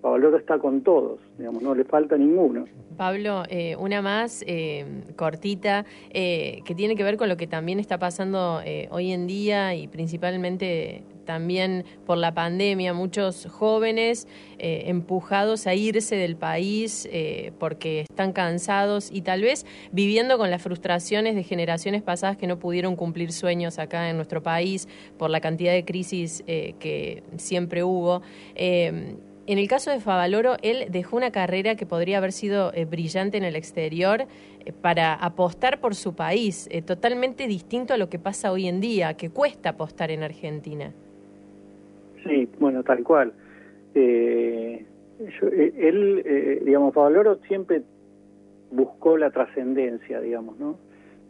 [0.04, 2.66] Pablo está con todos, digamos, no le falta ninguno.
[2.98, 4.84] Pablo, eh, una más eh,
[5.16, 9.74] cortita, eh, que tiene que ver con lo que también está pasando hoy en día
[9.74, 17.08] y principalmente también por la pandemia, muchos jóvenes empujados a irse del país
[17.58, 22.58] porque están cansados y tal vez viviendo con las frustraciones de generaciones pasadas que no
[22.58, 24.86] pudieron cumplir sueños acá en nuestro país
[25.16, 28.20] por la cantidad de crisis que siempre hubo.
[29.46, 33.36] En el caso de Favaloro, él dejó una carrera que podría haber sido eh, brillante
[33.36, 38.18] en el exterior eh, para apostar por su país, eh, totalmente distinto a lo que
[38.18, 40.92] pasa hoy en día, que cuesta apostar en Argentina.
[42.26, 43.34] Sí, bueno, tal cual.
[43.94, 45.02] él,
[46.64, 47.82] digamos, Favaloro siempre
[48.70, 50.78] buscó la trascendencia, digamos, ¿no?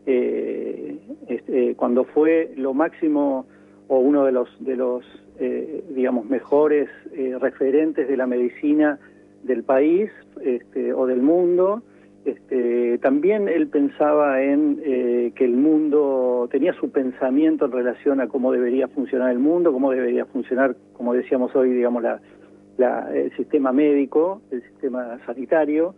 [0.06, 3.46] Este, cuando fue lo máximo
[3.88, 5.04] o uno de los de los
[5.38, 8.98] eh, digamos, mejores eh, referentes de la medicina
[9.42, 10.10] del país
[10.42, 11.82] este, o del mundo.
[12.24, 18.28] Este, también él pensaba en eh, que el mundo tenía su pensamiento en relación a
[18.28, 23.72] cómo debería funcionar el mundo, cómo debería funcionar, como decíamos hoy, digamos, la, el sistema
[23.72, 25.94] médico, el sistema sanitario.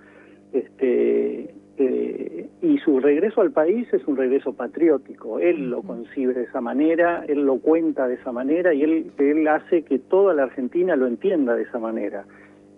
[0.53, 5.39] Este, eh, y su regreso al país es un regreso patriótico.
[5.39, 9.47] Él lo concibe de esa manera, él lo cuenta de esa manera y él, él
[9.47, 12.25] hace que toda la Argentina lo entienda de esa manera.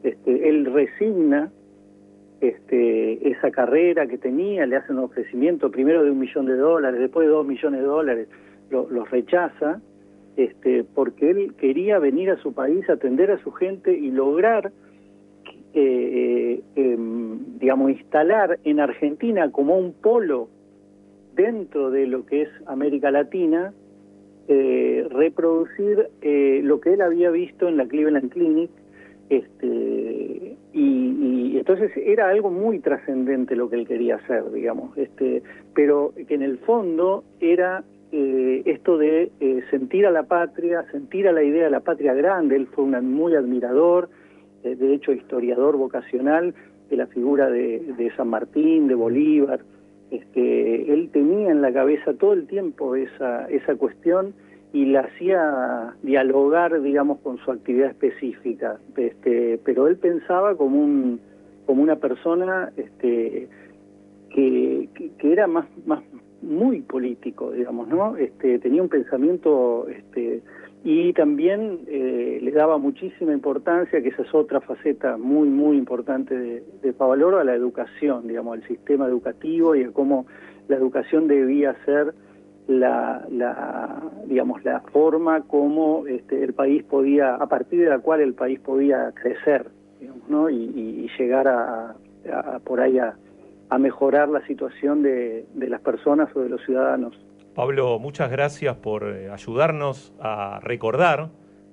[0.02, 1.50] Este, él resigna
[2.40, 7.00] este, esa carrera que tenía, le hace un ofrecimiento primero de un millón de dólares,
[7.00, 8.28] después de dos millones de dólares,
[8.70, 9.80] lo, los rechaza,
[10.37, 14.72] este, porque él quería venir a su país, atender a su gente y lograr
[15.74, 20.48] eh, em, digamos, instalar en Argentina como un polo
[21.35, 23.72] dentro de lo que es América Latina,
[24.48, 28.70] eh, reproducir eh, lo que él había visto en la Cleveland Clinic,
[29.28, 35.42] este, y, entonces era algo muy trascendente lo que él quería hacer, digamos, este,
[35.74, 39.31] pero que en el fondo era esto de
[39.70, 43.12] sentir a la patria, sentir a la idea de la patria grande, él fue un
[43.12, 44.17] muy admirador, eh,
[44.62, 46.55] de hecho historiador vocacional
[46.90, 49.61] de la figura de, San Martín, de Bolívar.
[50.11, 54.33] Este, él tenía en la cabeza todo el tiempo esa, esa cuestión
[54.73, 58.79] y la hacía dialogar, digamos, con su actividad específica.
[58.97, 61.21] Este, pero él pensaba como un
[61.68, 63.47] como una persona este,
[64.31, 66.03] que, que, era más, más
[66.40, 68.16] muy político, digamos, ¿no?
[68.16, 70.40] Este, tenía un pensamiento este,
[70.90, 76.35] y también eh, le daba muchísima importancia, que esa es otra faceta muy, muy importante
[76.35, 80.24] de, Favaloro, a la educación, digamos, al sistema educativo y a cómo
[80.66, 82.14] la educación debía ser
[82.68, 88.22] la, la digamos, la forma como este, el país podía, a partir de la cual
[88.22, 89.66] el país podía crecer,
[90.01, 90.48] digamos, ¿no?
[90.48, 91.96] y, llegar a,
[92.64, 93.14] por ahí a,
[93.68, 97.14] a mejorar la situación de, de las personas o de los ciudadanos.
[97.59, 101.31] Pablo, muchas gracias por eh, ayudarnos a recordar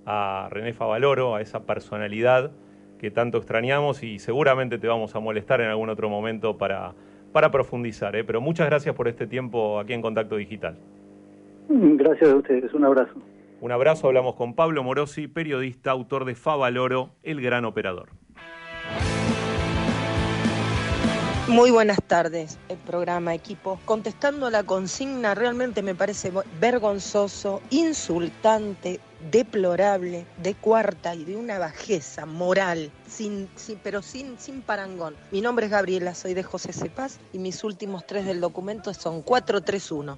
[0.08, 2.50] a René Favaloro, a esa personalidad
[2.98, 6.96] que tanto extrañamos y seguramente te vamos a molestar en algún otro momento para,
[7.32, 8.16] para profundizar.
[8.16, 8.24] ¿eh?
[8.24, 10.76] Pero muchas gracias por este tiempo aquí en Contacto Digital.
[11.70, 13.14] Gracias a ustedes, un abrazo.
[13.62, 18.10] Un abrazo, hablamos con Pablo Morosi, periodista, autor de Favaloro, El Gran Operador.
[21.48, 23.80] Muy buenas tardes, el programa equipo.
[23.86, 32.26] Contestando la consigna, realmente me parece vergonzoso, insultante, deplorable, de cuarta y de una bajeza
[32.26, 33.48] moral, sin,
[33.84, 35.16] pero sin, sin parangón.
[35.30, 39.22] Mi nombre es Gabriela, soy de José Cepaz y mis últimos tres del documento son
[39.22, 40.18] 431.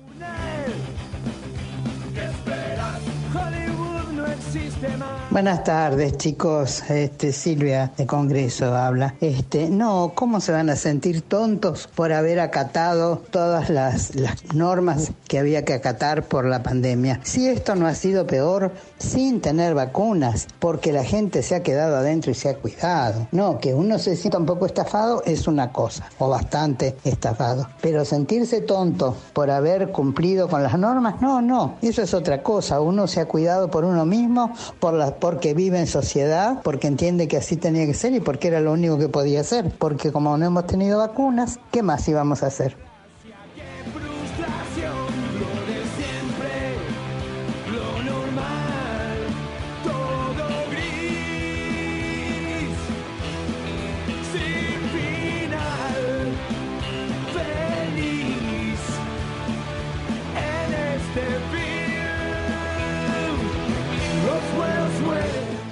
[5.29, 6.89] Buenas tardes, chicos.
[6.89, 9.13] Este Silvia de Congreso habla.
[9.19, 15.11] Este, no, ¿cómo se van a sentir tontos por haber acatado todas las, las normas
[15.27, 17.19] que había que acatar por la pandemia?
[17.23, 21.97] Si esto no ha sido peor sin tener vacunas, porque la gente se ha quedado
[21.97, 23.27] adentro y se ha cuidado.
[23.31, 27.67] No, que uno se sienta un poco estafado es una cosa, o bastante estafado.
[27.81, 32.79] Pero sentirse tonto por haber cumplido con las normas, no, no, eso es otra cosa.
[32.79, 34.36] Uno se ha cuidado por uno mismo,
[34.79, 38.47] por la, porque vive en sociedad, porque entiende que así tenía que ser y porque
[38.49, 39.71] era lo único que podía hacer.
[39.77, 42.75] Porque como no hemos tenido vacunas, ¿qué más íbamos a hacer?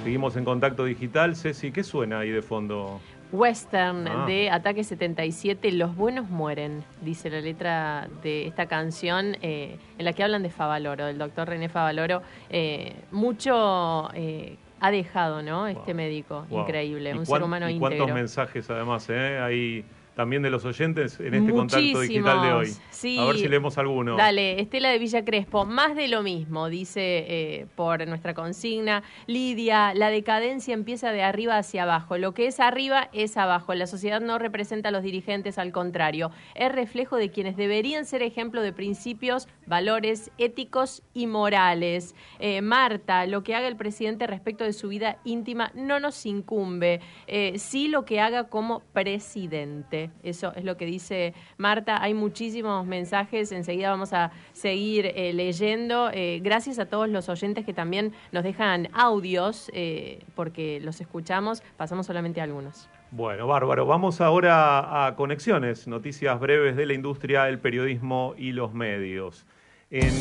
[0.06, 1.34] Seguimos en contacto digital.
[1.34, 3.00] Ceci, ¿qué suena ahí de fondo?
[3.32, 4.24] Western ah.
[4.24, 10.12] de Ataque 77, Los buenos mueren, dice la letra de esta canción eh, en la
[10.12, 12.22] que hablan de Favaloro, del doctor René Favaloro.
[12.50, 15.66] Eh, mucho eh, ha dejado, ¿no?
[15.66, 19.08] Este médico, increíble, un ser humano y ¿Cuántos mensajes además?
[19.10, 19.40] Eh?
[19.40, 19.84] Hay
[20.16, 23.18] también de los oyentes en este contacto digital de hoy.
[23.18, 24.16] A ver si leemos alguno.
[24.16, 29.02] Dale, Estela de Villa Crespo, más de lo mismo, dice eh, por nuestra consigna.
[29.26, 32.16] Lidia, la decadencia empieza de arriba hacia abajo.
[32.16, 33.74] Lo que es arriba es abajo.
[33.74, 36.30] La sociedad no representa a los dirigentes, al contrario.
[36.54, 42.14] Es reflejo de quienes deberían ser ejemplo de principios, valores éticos y morales.
[42.38, 47.00] Eh, Marta, lo que haga el presidente respecto de su vida íntima no nos incumbe.
[47.26, 50.05] Eh, sí lo que haga como presidente.
[50.22, 52.02] Eso es lo que dice Marta.
[52.02, 53.52] Hay muchísimos mensajes.
[53.52, 56.10] Enseguida vamos a seguir eh, leyendo.
[56.12, 61.62] Eh, gracias a todos los oyentes que también nos dejan audios, eh, porque los escuchamos.
[61.76, 62.88] Pasamos solamente a algunos.
[63.10, 63.86] Bueno, bárbaro.
[63.86, 69.46] Vamos ahora a conexiones, noticias breves de la industria, el periodismo y los medios.
[69.90, 70.12] En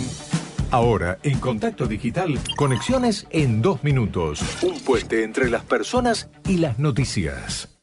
[0.72, 4.42] Ahora, en Contacto Digital, conexiones en dos minutos.
[4.64, 7.75] Un puente entre las personas y las noticias.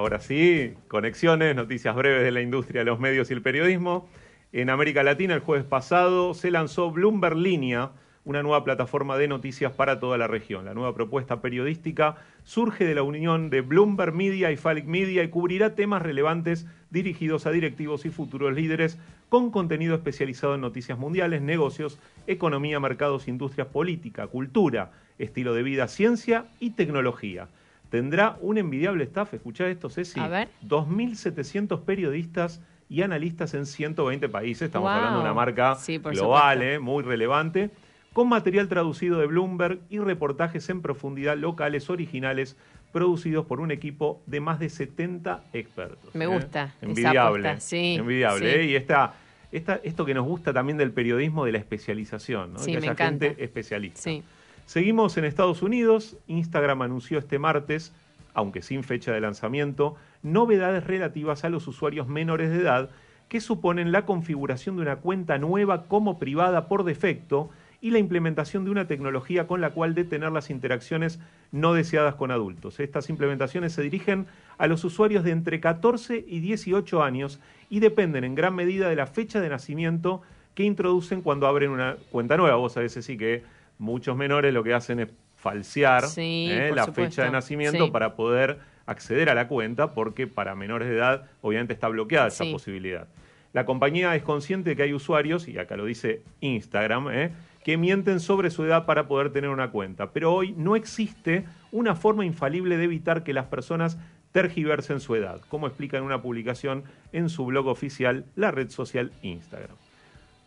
[0.00, 4.08] Ahora sí, conexiones, noticias breves de la industria, los medios y el periodismo.
[4.50, 7.90] En América Latina, el jueves pasado, se lanzó Bloomberg Línea,
[8.24, 10.64] una nueva plataforma de noticias para toda la región.
[10.64, 15.28] La nueva propuesta periodística surge de la unión de Bloomberg Media y Falic Media y
[15.28, 18.96] cubrirá temas relevantes dirigidos a directivos y futuros líderes
[19.28, 25.88] con contenido especializado en noticias mundiales, negocios, economía, mercados, industrias, política, cultura, estilo de vida,
[25.88, 27.48] ciencia y tecnología.
[27.90, 30.18] Tendrá un envidiable staff, escuchá esto, Ceci.
[30.20, 30.48] A ver.
[30.66, 34.62] 2.700 periodistas y analistas en 120 países.
[34.62, 34.96] Estamos Wow.
[34.96, 37.70] hablando de una marca Sí, global, eh, muy relevante,
[38.12, 42.56] con material traducido de Bloomberg y reportajes en profundidad locales originales
[42.92, 46.12] producidos por un equipo de más de 70 expertos.
[46.14, 46.28] Me ¿eh?
[46.28, 47.60] gusta esa Envidiable.
[47.60, 48.52] sí, envidiable.
[48.52, 48.58] sí.
[48.58, 48.64] ¿eh?
[48.66, 49.14] Y esta,
[49.52, 52.58] esta, esto que nos gusta también del periodismo de la especialización, ¿no?
[52.58, 53.26] Sí, que me haya encanta.
[53.26, 54.00] gente especialista.
[54.00, 54.22] Sí.
[54.70, 56.16] Seguimos en Estados Unidos.
[56.28, 57.92] Instagram anunció este martes,
[58.34, 62.88] aunque sin fecha de lanzamiento, novedades relativas a los usuarios menores de edad
[63.28, 67.50] que suponen la configuración de una cuenta nueva como privada por defecto
[67.80, 71.18] y la implementación de una tecnología con la cual detener las interacciones
[71.50, 72.78] no deseadas con adultos.
[72.78, 77.40] Estas implementaciones se dirigen a los usuarios de entre 14 y 18 años
[77.70, 80.22] y dependen en gran medida de la fecha de nacimiento
[80.54, 82.54] que introducen cuando abren una cuenta nueva.
[82.54, 83.42] Vos sabés, sí que
[83.80, 86.70] muchos menores lo que hacen es falsear Sí, ¿eh?
[86.74, 87.10] la supuesto.
[87.10, 87.90] fecha de nacimiento Sí.
[87.90, 92.44] para poder acceder a la cuenta, porque para menores de edad obviamente está bloqueada esa
[92.44, 93.08] posibilidad.
[93.52, 97.30] La compañía es consciente de que hay usuarios, y acá lo dice Instagram, ¿eh?
[97.64, 100.12] que mienten sobre su edad para poder tener una cuenta.
[100.12, 103.98] Pero hoy no existe una forma infalible de evitar que las personas
[104.32, 109.10] tergiversen su edad, como explica en una publicación en su blog oficial la red social
[109.22, 109.76] Instagram.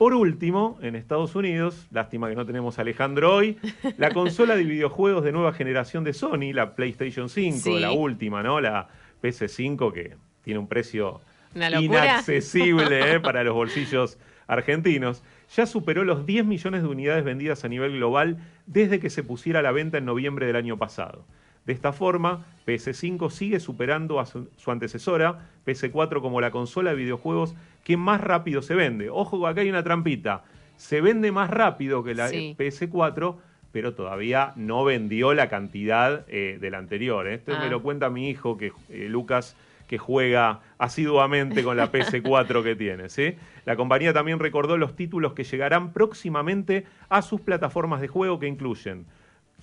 [0.03, 3.57] Por último, en Estados Unidos, lástima que no tenemos a Alejandro hoy,
[3.95, 7.79] la consola de videojuegos de nueva generación de Sony, la PlayStation 5, Sí.
[7.79, 8.59] la última, ¿no?
[8.59, 8.89] La
[9.21, 11.21] PS5 que tiene un precio
[11.55, 13.19] inaccesible ¿eh?
[13.21, 15.23] para los bolsillos argentinos,
[15.55, 19.59] ya superó los 10 millones de unidades vendidas a nivel global desde que se pusiera
[19.59, 21.23] a la venta en noviembre del año pasado.
[21.65, 26.97] De esta forma, PS5 sigue superando a su, su antecesora, PS4 como la consola de
[26.97, 29.09] videojuegos que más rápido se vende.
[29.09, 30.43] Ojo, acá hay una trampita.
[30.75, 32.55] Se vende más rápido que la Sí.
[32.57, 33.37] PS4,
[33.71, 37.27] pero todavía no vendió la cantidad eh, del anterior.
[37.27, 37.35] ¿eh?
[37.35, 37.59] Esto Ah.
[37.63, 39.55] me lo cuenta mi hijo, que eh, Lucas,
[39.87, 43.09] que juega asiduamente con la PS4 que tiene.
[43.09, 43.35] ¿sí?
[43.65, 48.47] La compañía también recordó los títulos que llegarán próximamente a sus plataformas de juego que
[48.47, 49.05] incluyen.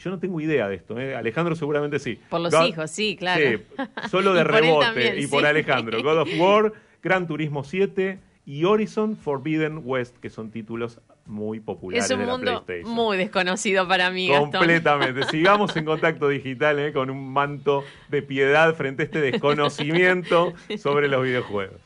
[0.01, 1.15] Yo no tengo idea de esto, ¿eh?
[1.15, 2.19] Alejandro seguramente sí.
[2.31, 3.43] Por los God- hijos, sí, claro.
[3.45, 5.45] Sí, solo de Y por él rebote también, y por.
[5.47, 6.03] Alejandro.
[6.03, 6.73] God of War,
[7.03, 12.27] Gran Turismo 7 y Horizon Forbidden West, que son títulos muy populares Es un de
[12.27, 12.95] la mundo PlayStation.
[12.95, 14.51] muy desconocido para mí, Gastón.
[14.53, 15.23] Completamente.
[15.25, 16.93] Sigamos en contacto digital ¿eh?
[16.95, 21.79] con un manto de piedad frente a este desconocimiento sobre los videojuegos.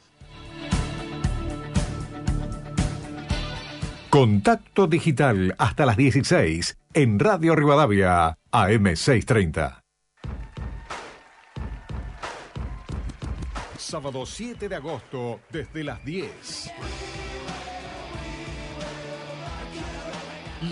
[4.09, 9.83] Contacto digital hasta las 16 en Radio Rivadavia, AM630.
[13.77, 16.71] Sábado 7 de agosto, desde las 10.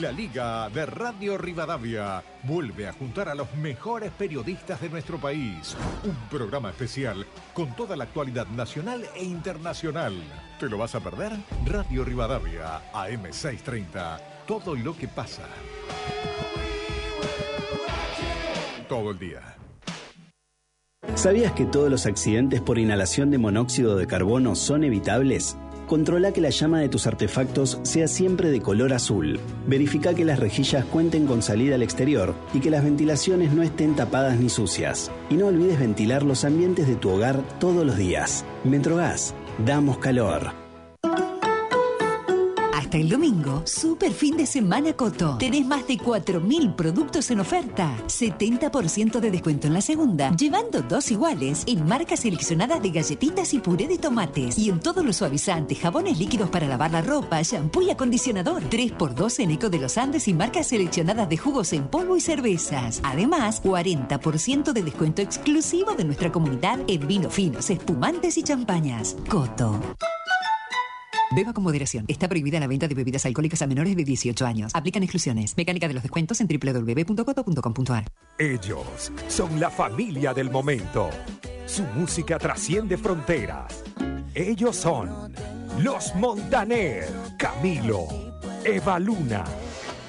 [0.01, 5.77] La Liga de Radio Rivadavia vuelve a juntar a los mejores periodistas de nuestro país.
[6.05, 10.15] Un programa especial con toda la actualidad nacional e internacional.
[10.61, 11.33] ¿Te lo vas a perder?
[11.67, 14.32] Radio Rivadavia, AM630.
[14.47, 15.43] Todo lo que pasa.
[18.89, 19.57] Todo el día.
[21.15, 25.57] ¿Sabías que todos los accidentes por inhalación de monóxido de carbono son evitables?
[25.87, 29.39] Controla que la llama de tus artefactos sea siempre de color azul.
[29.67, 33.95] Verifica que las rejillas cuenten con salida al exterior y que las ventilaciones no estén
[33.95, 35.11] tapadas ni sucias.
[35.31, 38.45] Y no olvides ventilar los ambientes de tu hogar todos los días.
[38.65, 39.35] Metrogas,
[39.65, 40.62] damos calor.
[42.93, 45.39] Hasta el domingo, super fin de semana Coto.
[45.39, 47.97] Tenés más de 4.000 productos en oferta.
[48.07, 53.61] 70% de descuento en la segunda, llevando dos iguales en marcas seleccionadas de galletitas y
[53.61, 54.59] puré de tomates.
[54.59, 58.63] Y en todos los suavizantes, jabones líquidos para lavar la ropa, shampoo y acondicionador.
[58.65, 63.01] 3x2 en Eco de los Andes y marcas seleccionadas de jugos en polvo y cervezas.
[63.05, 69.17] Además, 40% de descuento exclusivo de nuestra comunidad en vino finos, espumantes y champañas.
[69.31, 69.81] Coto.
[71.35, 72.05] Beba con moderación.
[72.09, 74.73] Está prohibida la venta de bebidas alcohólicas a menores de 18 años.
[74.75, 75.57] Aplican exclusiones.
[75.57, 78.05] Mecánica de los descuentos en www.coto.com.ar.
[78.39, 81.09] Ellos son la familia del momento.
[81.67, 83.83] Su música trasciende fronteras.
[84.35, 85.33] Ellos son
[85.83, 87.09] los Montaner,
[87.39, 88.07] Camilo,
[88.65, 89.45] Eva Luna,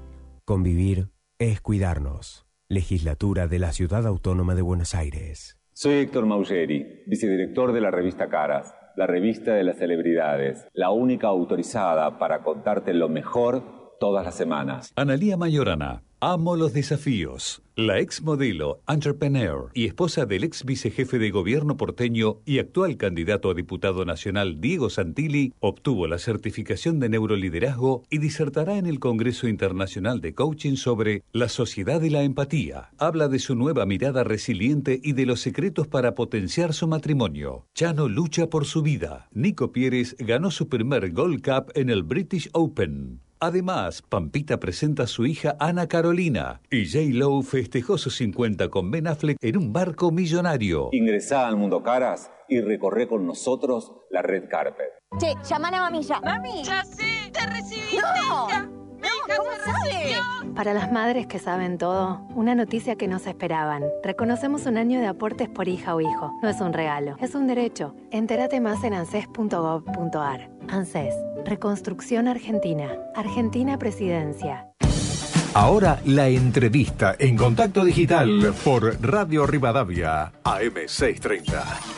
[0.46, 2.48] Convivir es cuidarnos.
[2.70, 5.60] Legislatura de la Ciudad Autónoma de Buenos Aires.
[5.74, 11.28] Soy Héctor Maugeri, vicedirector de la revista Caras, la revista de las celebridades, la única
[11.28, 14.92] autorizada para contarte lo mejor todas las semanas.
[14.96, 17.62] Analía Mayorana, amo los desafíos.
[17.76, 23.50] La ex modelo, entrepreneur y esposa del ex vicejefe de gobierno porteño y actual candidato
[23.50, 29.48] a diputado nacional Diego Santilli, obtuvo la certificación de neuroliderazgo y disertará en el Congreso
[29.48, 32.92] Internacional de Coaching sobre la sociedad y la empatía.
[33.00, 37.66] Habla de su nueva mirada resiliente y de los secretos para potenciar su matrimonio.
[37.74, 39.28] Chano lucha por su vida.
[39.34, 43.20] Nico Pieres ganó su primer Gold Cup en el British Open.
[43.44, 47.10] Además, Pampita presenta a su hija Ana Carolina y J.
[47.12, 50.88] Lowe festejó sus 50 con Ben Affleck en un barco millonario.
[50.94, 54.88] Ingresá al Mundo Caras y recorre con nosotros la red carpet.
[55.20, 56.22] Che, llaman a mamilla.
[56.22, 57.98] Mami, ya sé, te recibiste.
[58.30, 58.83] No.
[60.56, 63.84] Para las madres que saben todo, una noticia que no se esperaban.
[64.04, 66.32] Reconocemos un año de aportes por hija o hijo.
[66.42, 67.96] No es un regalo, es un derecho.
[68.12, 70.50] Entérate más en anses.gov.ar.
[70.70, 71.16] ANSES,
[71.46, 72.90] Reconstrucción Argentina.
[73.16, 74.68] Argentina Presidencia.
[75.56, 81.93] Ahora la entrevista en contacto digital por Radio Rivadavia, AM630.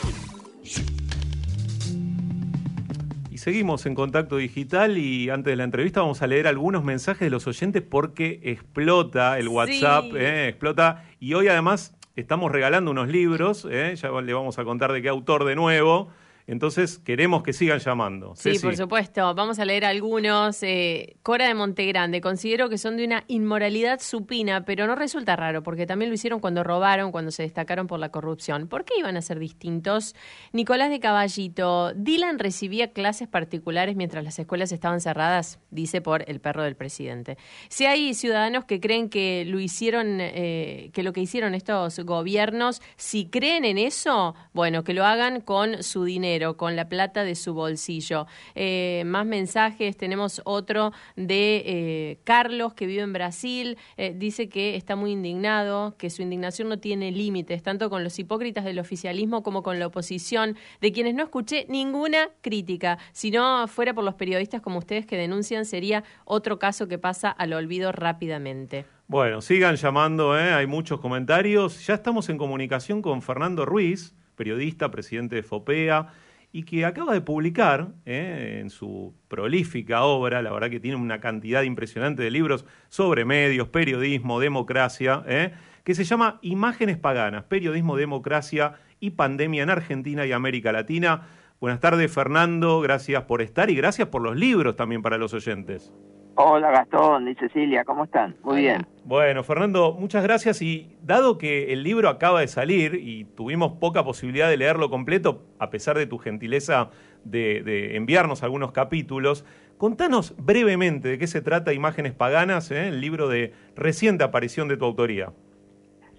[3.46, 7.30] Seguimos en contacto digital y antes de la entrevista vamos a leer algunos mensajes de
[7.30, 10.16] los oyentes porque explota el WhatsApp, Sí.
[10.16, 11.04] eh, explota.
[11.20, 15.08] Y hoy además estamos regalando unos libros, eh, ya le vamos a contar de qué
[15.08, 16.08] autor de nuevo.
[16.46, 18.34] Entonces queremos que sigan llamando.
[18.36, 18.62] Sí, Ceci.
[18.64, 19.34] por supuesto.
[19.34, 20.62] Vamos a leer algunos.
[20.62, 22.20] Eh, Cora de Montegrande.
[22.20, 26.38] Considero que son de una inmoralidad supina, pero no resulta raro, porque también lo hicieron
[26.38, 28.68] cuando robaron, cuando se destacaron por la corrupción.
[28.68, 30.14] ¿Por qué iban a ser distintos?
[30.52, 31.92] Nicolás de Caballito.
[31.94, 37.38] Dylan recibía clases particulares mientras las escuelas estaban cerradas, dice por el perro del presidente.
[37.68, 42.80] Si hay ciudadanos que creen que lo hicieron, eh, que lo que hicieron estos gobiernos,
[42.96, 47.34] si creen en eso, bueno, que lo hagan con su dinero, con la plata de
[47.34, 48.26] su bolsillo.
[48.54, 54.76] Eh, más mensajes, tenemos otro de eh, Carlos que vive en Brasil, eh, dice que
[54.76, 59.42] está muy indignado, que su indignación no tiene límites, tanto con los hipócritas del oficialismo
[59.42, 62.98] como con la oposición, de quienes no escuché ninguna crítica.
[63.12, 67.30] Si no fuera por los periodistas como ustedes que denuncian, sería otro caso que pasa
[67.30, 68.84] al olvido rápidamente.
[69.08, 71.86] Bueno, sigan llamando, hay muchos comentarios.
[71.86, 76.08] Ya estamos en comunicación con Fernando Ruiz, periodista, presidente de FOPEA,
[76.56, 78.60] y que acaba de publicar ¿eh?
[78.62, 83.68] en su prolífica obra, la verdad que tiene una cantidad impresionante de libros sobre medios,
[83.68, 85.52] periodismo, democracia, ¿eh?
[85.84, 91.26] que se llama Imágenes Paganas, Periodismo, Democracia y Pandemia en Argentina y América Latina.
[91.60, 95.92] Buenas tardes, Fernando, gracias por estar y gracias por los libros también para los oyentes.
[96.38, 98.36] Hola Gastón y Cecilia, ¿cómo están?
[98.44, 98.86] Muy bien.
[99.04, 104.04] Bueno, Fernando, muchas gracias y dado que el libro acaba de salir y tuvimos poca
[104.04, 106.90] posibilidad de leerlo completo, a pesar de tu gentileza
[107.24, 109.46] de, de enviarnos algunos capítulos,
[109.78, 112.88] contanos brevemente de qué se trata Imágenes Paganas, ¿eh?
[112.88, 115.32] el libro de reciente aparición de tu autoría.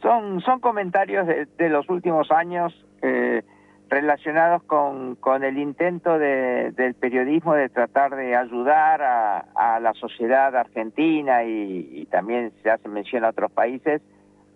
[0.01, 3.43] Son, son comentarios de, de los últimos años eh,
[3.89, 10.55] relacionados con, con el intento de, del periodismo de tratar de ayudar a, la sociedad
[10.55, 14.01] argentina y, también se hace mención a otros países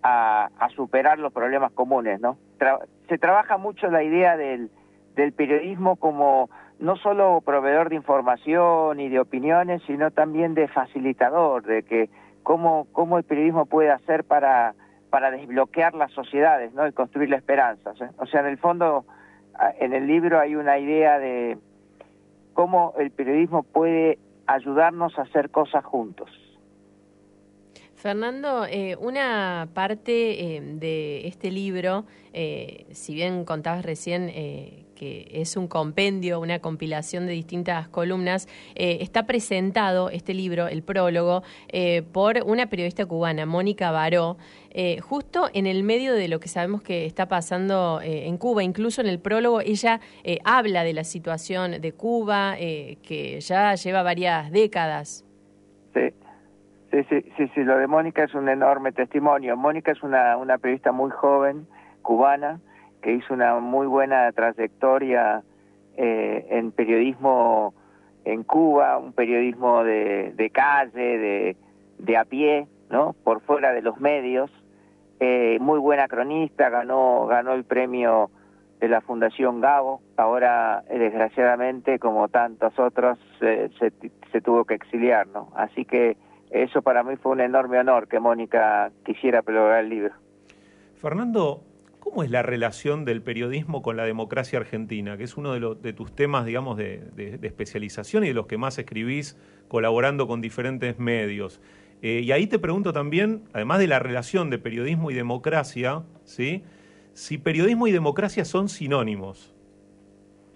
[0.03, 2.37] a, superar los problemas comunes, ¿no?
[3.07, 4.69] Se trabaja mucho la idea del,
[5.15, 11.63] del periodismo como no solo proveedor de información y de opiniones, sino también de facilitador,
[11.63, 12.09] de que
[12.43, 14.73] cómo, cómo el periodismo puede hacer para,
[15.11, 16.87] para desbloquear las sociedades ¿no?
[16.87, 17.93] y construir la esperanza.
[18.17, 19.05] O sea, en el fondo,
[19.79, 21.57] en el libro hay una idea de
[22.53, 26.29] cómo el periodismo puede ayudarnos a hacer cosas juntos.
[27.95, 35.27] Fernando, eh, una parte eh, de este libro, eh, si bien contabas recién eh, que
[35.31, 41.41] es un compendio, una compilación de distintas columnas, eh, está presentado este libro, el prólogo,
[42.11, 44.37] por una periodista cubana, Mónica Baró,
[45.01, 48.61] justo en el medio de lo que sabemos que está pasando en Cuba.
[48.61, 49.99] Incluso en el prólogo ella
[50.43, 55.25] habla de la situación de Cuba, que ya lleva varias décadas.
[55.95, 56.13] Sí.
[56.91, 59.55] Sí, sí, sí, sí, lo de Mónica es un enorme testimonio.
[59.55, 61.65] Mónica es una, una periodista muy joven,
[62.01, 62.59] cubana,
[63.01, 65.43] que hizo una muy buena trayectoria
[65.97, 67.73] eh, en periodismo
[68.23, 71.57] en Cuba, un periodismo de, de calle, de,
[71.97, 73.13] de a pie, ¿no?
[73.23, 74.51] Por fuera de los medios.
[75.19, 78.31] Eh, muy buena cronista, ganó, ganó el premio
[78.79, 80.01] de la Fundación Gabo.
[80.17, 83.69] Ahora, eh, desgraciadamente, como tantos otros, se,
[84.31, 85.51] se tuvo que exiliar, ¿no?
[85.55, 86.17] Así que
[86.51, 90.13] eso para mí fue un enorme honor que Mónica quisiera prologar el libro.
[90.95, 91.61] Fernando,
[92.01, 95.15] ¿cómo es la relación del periodismo con la democracia argentina?
[95.15, 98.33] Que es uno de, los, de tus temas, digamos, de, de, de, especialización y de
[98.33, 99.39] los que más escribís
[99.69, 101.61] colaborando con diferentes medios.
[102.01, 106.63] Eh, y ahí te pregunto también, además de la relación de periodismo y democracia, ¿sí?
[107.13, 109.55] si periodismo y democracia son sinónimos.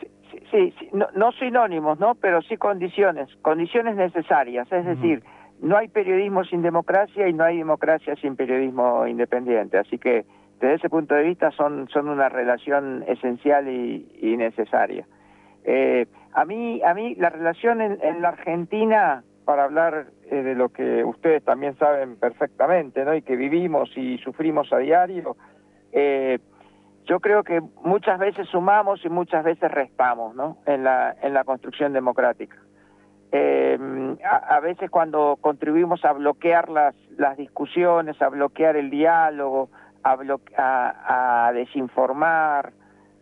[0.01, 0.07] Sí,
[0.51, 2.15] sí, sí no, no, sinónimos, ¿no?
[2.15, 4.67] Pero sí condiciones, condiciones necesarias.
[4.71, 9.07] Es decir, uh -huh no hay periodismo sin democracia y no hay democracia sin periodismo
[9.07, 9.77] independiente.
[9.77, 10.25] Así que
[10.59, 15.05] desde ese punto de vista son, son una relación esencial y, y necesaria.
[15.63, 20.55] Eh, a mí, a mí la relación en, en la Argentina, para hablar eh, de
[20.55, 23.13] lo que ustedes también saben perfectamente, ¿no?
[23.15, 25.37] Y que vivimos y sufrimos a diario,
[25.91, 26.39] eh,
[27.05, 30.57] yo creo que muchas veces sumamos y muchas veces restamos, ¿no?
[30.65, 32.57] En la, en la construcción democrática.
[33.31, 33.77] Eh,
[34.23, 39.69] a, a, veces cuando contribuimos a bloquear las, las discusiones, a bloquear el diálogo,
[40.05, 40.17] a,
[40.57, 42.71] a, a desinformar,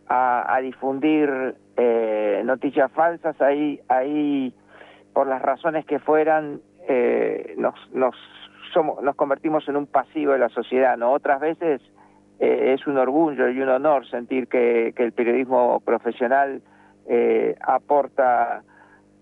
[0.08, 4.54] a, a difundir eh, noticias falsas, ahí, ahí
[5.12, 8.14] por las razones que fueran, eh, nos, nos,
[8.72, 10.96] somos, nos convertimos en un pasivo de la sociedad.
[10.96, 11.12] ¿no?
[11.12, 11.80] Otras veces
[12.38, 16.62] eh, es un orgullo y un honor sentir que, que el periodismo profesional
[17.08, 18.62] eh, aporta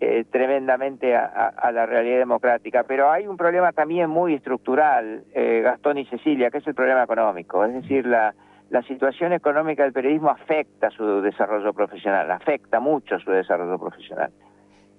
[0.04, 2.82] eh, tremendamente a, a, a, la realidad democrática.
[2.82, 7.04] Pero hay un problema también muy estructural, eh, Gastón y Cecilia, que es el problema
[7.04, 7.64] económico.
[7.64, 8.34] Es decir, la,
[8.70, 14.32] la situación económica del periodismo afecta su desarrollo profesional, afecta mucho su desarrollo profesional.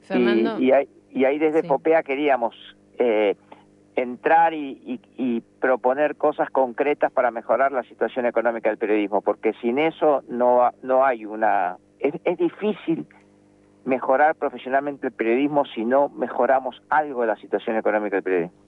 [0.03, 0.57] Fernando.
[0.59, 1.67] Y, y, ahí, y ahí desde sí.
[1.67, 2.55] Popea queríamos
[2.97, 3.35] eh,
[3.97, 9.51] entrar y, y, y, proponer cosas concretas para mejorar la situación económica del periodismo, porque
[9.59, 11.75] sin eso no, no hay una...
[11.99, 13.05] Es, es difícil
[13.85, 18.63] mejorar profesionalmente el periodismo si no mejoramos algo de la situación económica del periodismo.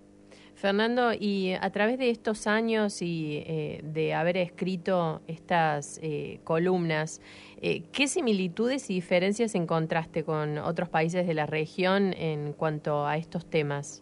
[0.55, 7.21] Fernando, y a través de estos años y eh, de haber escrito estas eh, columnas,
[7.61, 13.17] eh, ¿qué similitudes y diferencias encontraste con otros países de la región en cuanto a
[13.17, 14.01] estos temas?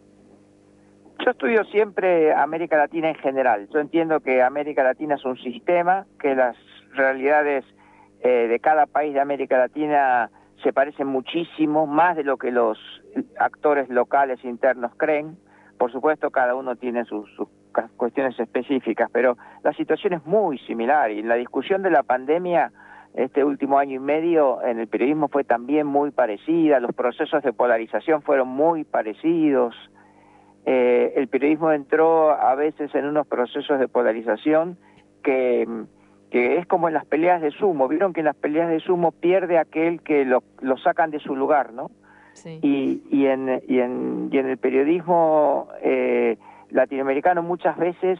[1.24, 3.68] Yo estudio siempre América Latina en general.
[3.72, 6.56] Yo entiendo que América Latina es un sistema, que las
[6.92, 7.64] realidades
[8.22, 10.30] de cada país de América Latina
[10.64, 12.78] se parecen muchísimo, más de lo que los
[13.38, 15.36] actores locales internos creen.
[15.78, 17.48] Por supuesto, cada uno tiene sus, sus,
[17.96, 21.10] cuestiones específicas, pero la situación es muy similar.
[21.10, 22.72] Y en la discusión de la pandemia,
[23.14, 27.52] este último año y medio, en el periodismo fue también muy parecida, los procesos de
[27.52, 29.74] polarización fueron muy parecidos.
[30.66, 34.78] Eh, el periodismo entró a veces en unos procesos de polarización
[35.22, 35.66] que
[36.34, 39.12] que es como en las peleas de sumo, vieron que en las peleas de sumo
[39.12, 41.92] pierde aquel que lo, lo sacan de su lugar, ¿no?
[42.60, 46.36] Y, y, en, y, en, y en el periodismo eh,
[46.70, 48.18] latinoamericano muchas veces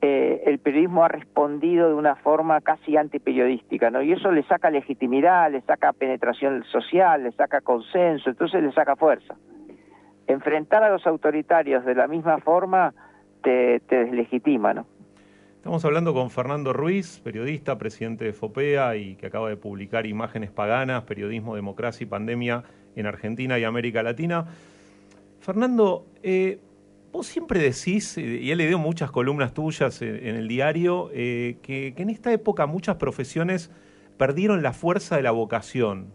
[0.00, 4.02] eh, el periodismo ha respondido de una forma casi antiperiodística, ¿no?
[4.02, 8.96] Y eso le saca legitimidad, le saca penetración social, le saca consenso, entonces le saca
[8.96, 9.36] fuerza.
[10.26, 12.92] Enfrentar a los autoritarios de la misma forma
[13.40, 14.84] te, te deslegitima, ¿no?
[15.62, 20.50] Estamos hablando con Fernando Ruiz, periodista, presidente de FOPEA y que acaba de publicar Imágenes
[20.50, 22.64] Paganas, Periodismo, Democracia y Pandemia
[22.96, 24.44] en Argentina y América Latina.
[25.38, 26.58] Fernando, eh,
[27.12, 32.10] vos siempre decís, y he leído muchas columnas tuyas en, el diario, eh, que en
[32.10, 33.70] esta época muchas profesiones
[34.16, 36.12] perdieron la fuerza de la vocación.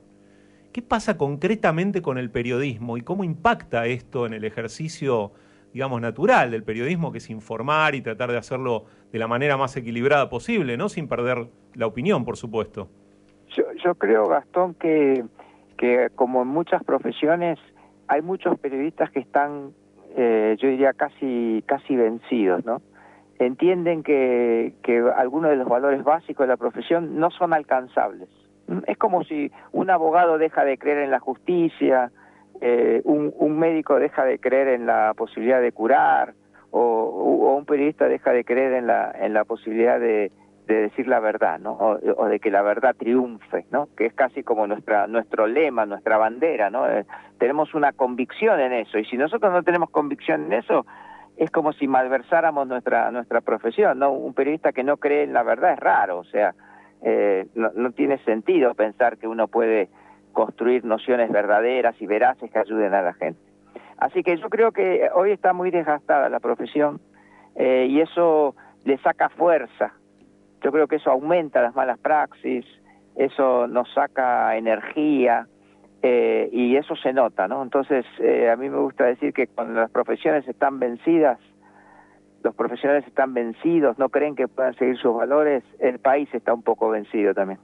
[0.73, 5.31] ¿Qué pasa concretamente con el periodismo y cómo impacta esto en el ejercicio
[5.77, 9.77] digamos, natural del periodismo, que es informar y tratar de hacerlo de la manera más
[9.77, 10.89] equilibrada posible, ¿no?
[10.89, 12.87] Sin perder la opinión, por supuesto.
[13.55, 15.23] Yo, yo creo, Gastón, que,
[15.77, 17.59] que como en muchas profesiones,
[18.07, 19.69] hay muchos periodistas que están,
[20.15, 22.81] eh, yo diría, casi, casi vencidos, ¿no?
[23.37, 28.29] Entienden que, que algunos de los valores básicos de la profesión no son alcanzables.
[28.87, 32.09] Es como si un abogado deja de creer en la justicia,
[32.61, 36.33] eh, un, un, médico deja de creer en la posibilidad de curar
[36.71, 40.31] o, un periodista deja de creer en la, en la posibilidad de,
[40.67, 41.71] de decir la verdad, ¿no?
[41.73, 43.87] O, o, de que la verdad triunfe, ¿no?
[43.95, 46.89] Que es casi como nuestra nuestro lema, nuestra bandera, ¿no?
[46.89, 47.05] Eh,
[47.37, 50.85] tenemos una convicción en eso y si nosotros no tenemos convicción en eso
[51.37, 54.11] es como si malversáramos nuestra nuestra profesión, ¿no?
[54.11, 56.53] Un periodista que no cree en la verdad es raro, o sea,
[57.03, 59.89] eh, no, no tiene sentido pensar que uno puede
[60.33, 63.39] construir nociones verdaderas y veraces que ayuden a la gente.
[63.97, 66.99] Así que yo creo que hoy está muy desgastada la profesión
[67.55, 68.55] eh, y eso
[68.85, 69.93] le saca fuerza.
[70.61, 72.65] Yo creo que eso aumenta las malas praxis,
[73.15, 75.47] eso nos saca energía
[76.03, 77.63] eh, y eso se nota, ¿no?
[77.63, 81.39] Entonces, eh, a mí me gusta decir que cuando las profesiones están vencidas,
[82.43, 86.61] los profesionales están vencidos, no creen que puedan seguir sus valores, el país está un
[86.61, 87.59] poco vencido también.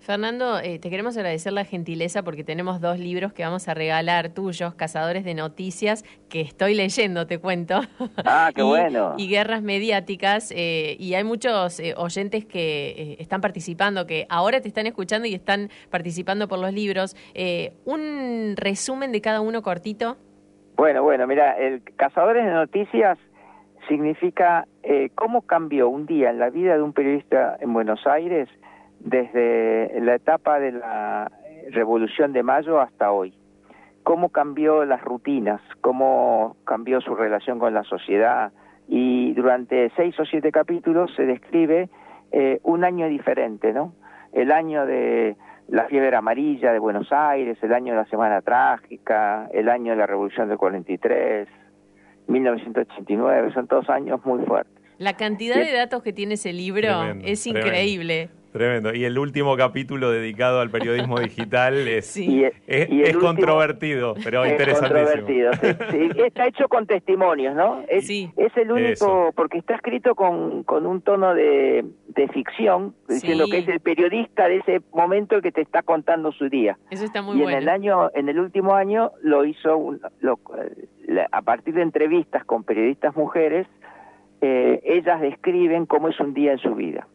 [0.00, 4.30] Fernando, eh, te queremos agradecer la gentileza porque tenemos dos libros que vamos a regalar
[4.30, 7.80] tuyos, Cazadores de Noticias, que estoy leyendo, te cuento.
[8.24, 9.14] Ah, qué y, bueno.
[9.18, 10.52] Y Guerras Mediáticas.
[10.56, 15.28] Eh, y hay muchos eh, oyentes que eh, están participando, que ahora te están escuchando
[15.28, 17.16] y están participando por los libros.
[17.34, 20.16] Eh, un resumen de cada uno cortito.
[20.76, 23.18] Bueno, bueno, mira, el Cazadores de Noticias
[23.88, 28.48] significa eh, cómo cambió un día en la vida de un periodista en Buenos Aires
[29.00, 31.30] desde la etapa de la
[31.70, 33.34] Revolución de Mayo hasta hoy.
[34.02, 38.52] Cómo cambió las rutinas, cómo cambió su relación con la sociedad
[38.88, 41.90] y durante seis o siete capítulos se describe
[42.32, 43.92] eh, un año diferente, ¿no?
[44.32, 45.36] El año de
[45.68, 49.98] la fiebre amarilla de Buenos Aires, el año de la Semana Trágica, el año de
[49.98, 51.48] la Revolución del 43,
[52.26, 54.74] 1989, son todos años muy fuertes.
[54.98, 58.14] La cantidad de datos que tiene ese libro Tremendo, es increíble.
[58.14, 58.37] Tremendo.
[58.94, 62.44] Y el último capítulo dedicado al periodismo digital es, Sí.
[62.44, 62.54] es,
[62.90, 65.50] y el es último- controvertido, pero es interesantísimo.
[65.50, 65.52] controvertido,
[65.90, 66.22] sí, sí.
[66.24, 67.82] Está hecho con testimonios, ¿no?
[67.88, 69.30] Es, es el único, Eso.
[69.36, 73.50] porque está escrito con, con un tono de, de ficción, diciendo Sí.
[73.52, 76.76] que es el periodista de ese momento el que te está contando su día.
[76.90, 77.56] Eso está muy y bueno.
[77.56, 80.38] en el año, en el último año lo hizo un- lo-
[81.06, 83.66] la- a partir de entrevistas con periodistas mujeres,
[84.40, 87.06] eh, ellas describen cómo es un día en su vida.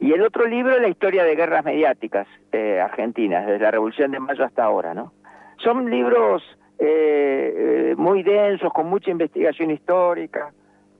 [0.00, 4.12] Y el otro libro es la historia de guerras mediáticas eh, argentinas, desde la Revolución
[4.12, 5.12] de Mayo hasta ahora, ¿no?
[5.62, 6.42] Son libros
[6.78, 10.52] eh, eh, muy densos, con mucha investigación histórica.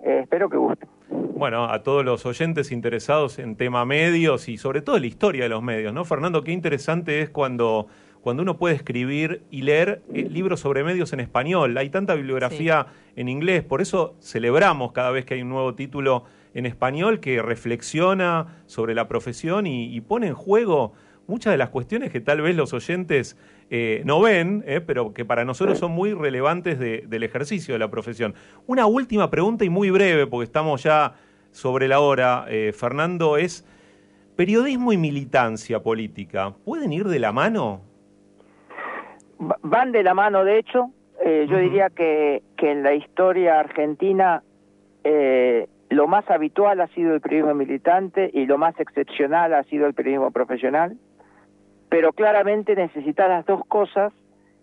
[0.05, 0.89] Eh, espero que gusten.
[1.11, 5.45] Bueno, a todos los oyentes interesados en tema medios y sobre todo en la historia
[5.45, 6.05] de los medios, ¿no?
[6.05, 7.87] Fernando, qué interesante es cuando,
[8.21, 11.77] cuando uno puede escribir y leer eh, libros sobre medios en español.
[11.79, 12.87] Hay tanta bibliografía
[13.17, 16.25] en inglés, por eso celebramos cada vez que hay un nuevo título
[16.55, 20.93] en español que reflexiona sobre la profesión y, y pone en juego
[21.27, 23.37] muchas de las cuestiones que tal vez los oyentes
[23.71, 27.79] eh, no ven, eh, pero que para nosotros son muy relevantes de- del ejercicio de
[27.79, 28.35] la profesión.
[28.67, 31.15] Una última pregunta y muy breve, porque estamos ya
[31.51, 33.67] sobre la hora, eh, Fernando, es,
[34.37, 37.83] ¿periodismo y militancia política pueden ir de la mano?
[39.39, 40.91] Va- Van de la mano, de hecho.
[41.51, 44.43] Yo diría que, que en la historia argentina
[45.91, 49.95] lo más habitual ha sido el periodismo militante y lo más excepcional ha sido el
[49.95, 50.97] periodismo profesional.
[51.89, 54.13] Pero claramente necesitas las dos cosas,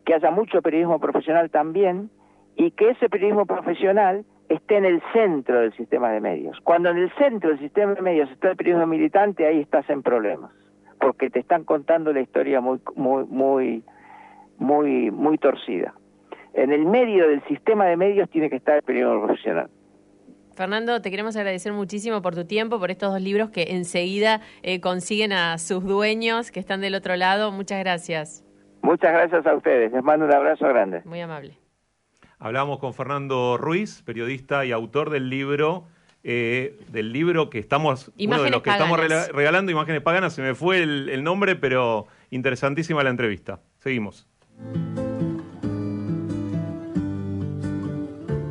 [0.06, 2.12] que haya mucho periodismo profesional también
[2.56, 6.60] y que ese periodismo profesional esté en el centro del sistema de medios.
[6.62, 10.04] Cuando en el centro del sistema de medios está el periodismo militante, ahí estás en
[10.04, 10.52] problemas,
[11.00, 13.84] porque te están contando la historia muy, muy, muy,
[14.60, 15.96] muy, muy torcida.
[16.54, 19.70] En el medio del sistema de medios tiene que estar el periodismo profesional.
[20.56, 24.80] Fernando, te queremos agradecer muchísimo por tu tiempo, por estos dos libros que enseguida eh,
[24.80, 27.52] consiguen a sus dueños que están del otro lado.
[27.52, 28.44] Muchas gracias.
[28.82, 29.92] Muchas gracias a ustedes.
[29.92, 31.02] Les mando un abrazo grande.
[31.06, 31.58] Muy amable.
[32.40, 35.88] Hablamos con Fernando Ruiz, periodista y autor del libro,
[36.24, 39.00] eh, del libro que estamos, uno de los que estamos
[39.34, 43.60] regalando, Imágenes Paganas, se me fue el, el nombre, pero interesantísima la entrevista.
[43.80, 44.28] Seguimos.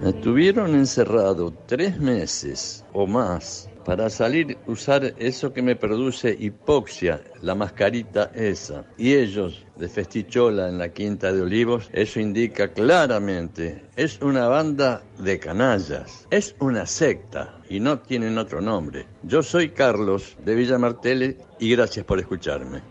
[0.04, 7.22] Me tuvieron encerrado tres meses o más para salir usar eso que me produce hipoxia,
[7.40, 8.84] la mascarita esa.
[8.98, 15.02] Y ellos, de Festichola en la Quinta de Olivos, eso indica claramente, es una banda
[15.18, 19.06] de canallas, es una secta y no tienen otro nombre.
[19.22, 22.82] Yo soy Carlos de Villa Martele y gracias por escucharme.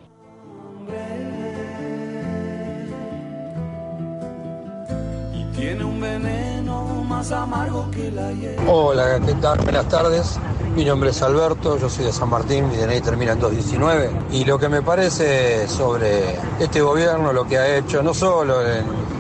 [7.14, 8.58] Más amargo que la hiel.
[8.68, 9.60] Hola, ¿qué tal?
[9.60, 10.40] Buenas tardes.
[10.76, 14.10] Mi nombre es Alberto, yo soy de San Martín, mi DNI termina en 219.
[14.32, 18.56] Y lo que me parece sobre este gobierno, lo que ha hecho, no solo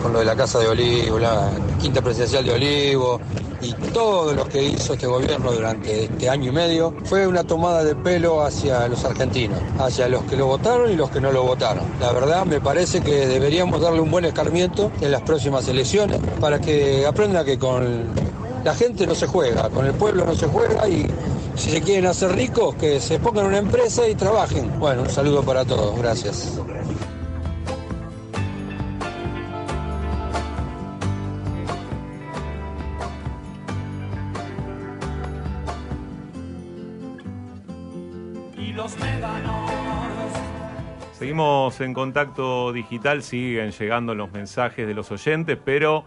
[0.01, 3.22] con lo de la Casa de Olivo, la Quinta Presidencial de Olivo,
[3.62, 7.84] y todo lo que hizo este gobierno durante este año y medio, fue una tomada
[7.84, 11.43] de pelo hacia los argentinos, hacia los que lo votaron y los que no lo
[11.43, 11.84] votaron.
[11.99, 16.60] La verdad, me parece que deberíamos darle un buen escarmiento en las próximas elecciones para
[16.60, 18.08] que aprenda que con
[18.64, 21.06] la gente no se juega, con el pueblo no se juega y
[21.56, 24.80] si se quieren hacer ricos, que se pongan una empresa y trabajen.
[24.80, 26.60] Bueno, un saludo para todos, gracias.
[38.58, 39.72] Y los médanos.
[41.18, 46.04] Seguimos en contacto digital, siguen llegando los mensajes de los oyentes, pero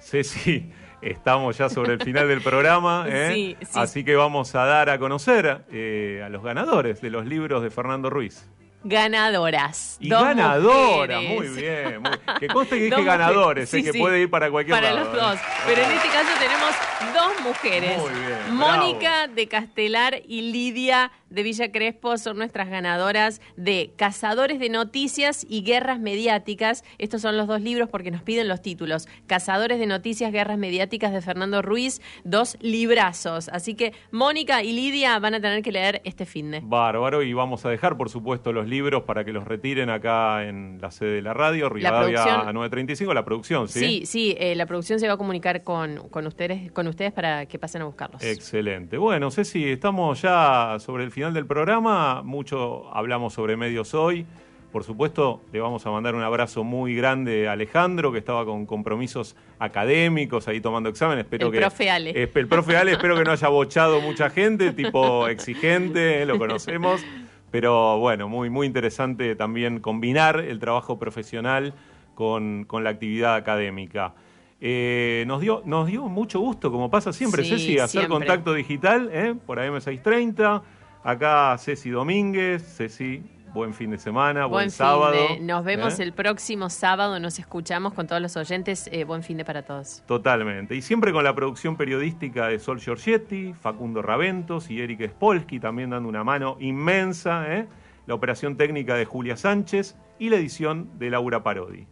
[0.00, 0.70] Ceci,
[1.02, 3.30] estamos ya sobre el final del programa, ¿eh?
[3.34, 3.78] Sí, sí.
[3.78, 7.70] así que vamos a dar a conocer eh, a los ganadores de los libros de
[7.70, 8.48] Fernando Ruiz.
[8.84, 9.96] Ganadoras.
[10.00, 11.50] Y Dos ganadora, mujeres.
[11.52, 12.02] muy bien.
[12.02, 13.98] muy- que conste que dije ganadores, Sí, es que sí.
[13.98, 15.06] puede ir para cualquier Para lado.
[15.12, 15.20] los ¿eh?
[15.20, 15.38] dos.
[15.66, 17.98] Pero en este caso tenemos dos mujeres.
[17.98, 24.58] Muy bien, Mónica de Castelar y Lidia de Villa Crespo son nuestras ganadoras de Cazadores
[24.58, 26.84] de Noticias y Guerras Mediáticas.
[26.98, 29.06] Estos son los dos libros porque nos piden los títulos.
[29.26, 33.48] Cazadores de Noticias, Guerras Mediáticas de Fernando Ruiz, dos librazos.
[33.50, 36.60] Así que Mónica y Lidia van a tener que leer este fin de.
[36.62, 40.78] Bárbaro, y vamos a dejar, por supuesto, los libros para que los retiren acá en
[40.80, 43.80] la sede de la radio, Rivadavia producción- a 935, la producción, ¿sí?
[43.80, 47.46] Sí, sí, eh, la producción se va a comunicar con, con, ustedes, con ustedes para
[47.46, 48.22] que pasen a buscarlos.
[48.22, 48.98] Excelente.
[48.98, 52.22] Bueno, Ceci, estamos ya sobre el final del programa.
[52.22, 54.26] Mucho hablamos sobre medios hoy.
[54.70, 58.66] Por supuesto, le vamos a mandar un abrazo muy grande a Alejandro, que estaba con
[58.66, 61.24] compromisos académicos ahí tomando exámenes.
[61.24, 62.10] Espero El que, profe Ale.
[62.34, 67.00] El profe Ale, espero que no haya bochado mucha gente, tipo exigente, eh, lo conocemos.
[67.50, 71.74] Pero bueno, muy, muy interesante también combinar el trabajo profesional
[72.14, 74.14] con, con la actividad académica.
[74.60, 78.08] Eh, nos, dio, nos dio mucho gusto, como pasa siempre, Sí, Ceci, hacer siempre.
[78.08, 79.34] contacto digital ¿eh?
[79.46, 80.62] por AM630.
[81.04, 82.76] Acá Ceci Domínguez.
[82.76, 83.22] Ceci,
[83.52, 85.12] buen fin de semana, buen, Buen sábado.
[85.12, 85.40] de.
[85.40, 86.02] Nos vemos ¿eh?
[86.02, 88.88] el próximo sábado, nos escuchamos con todos los oyentes.
[88.92, 90.02] Eh, buen fin de para todos.
[90.06, 90.74] Totalmente.
[90.74, 95.90] Y siempre con la producción periodística de Sol Giorgetti, Facundo Raventos y Eric Spolsky también
[95.90, 97.44] dando una mano inmensa.
[97.48, 97.66] ¿eh?
[98.06, 101.86] La operación técnica de Julia Sánchez y la edición de Laura Parodi.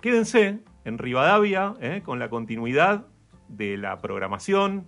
[0.00, 3.04] Quédense en Rivadavia con la continuidad
[3.48, 4.86] de la programación.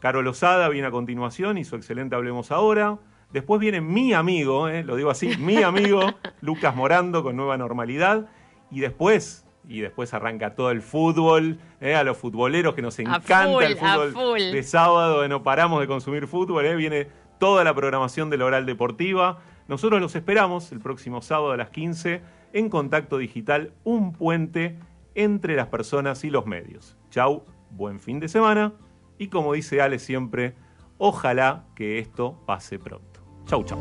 [0.00, 2.98] Caro Lozada viene a continuación y su excelente Hablemos Ahora.
[3.34, 4.84] Después viene mi amigo, ¿eh?
[4.84, 6.02] lo digo así, mi amigo
[6.40, 8.30] Lucas Morando con Nueva Normalidad.
[8.70, 11.96] Y después, y después arranca todo el fútbol, ¿eh?
[11.96, 16.28] a los futboleros que nos encanta full, el fútbol de sábado, no paramos de consumir
[16.28, 16.76] fútbol, ¿eh?
[16.76, 17.08] viene
[17.40, 19.40] toda la programación de la Oral Deportiva.
[19.66, 22.22] Nosotros los esperamos el próximo sábado a las 15
[22.52, 24.78] en Contacto Digital, un puente
[25.16, 26.96] entre las personas y los medios.
[27.10, 28.74] Chau, buen fin de semana
[29.18, 30.54] y como dice Ale siempre,
[30.98, 33.13] ojalá que esto pase pronto.
[33.46, 33.78] Chau, chau.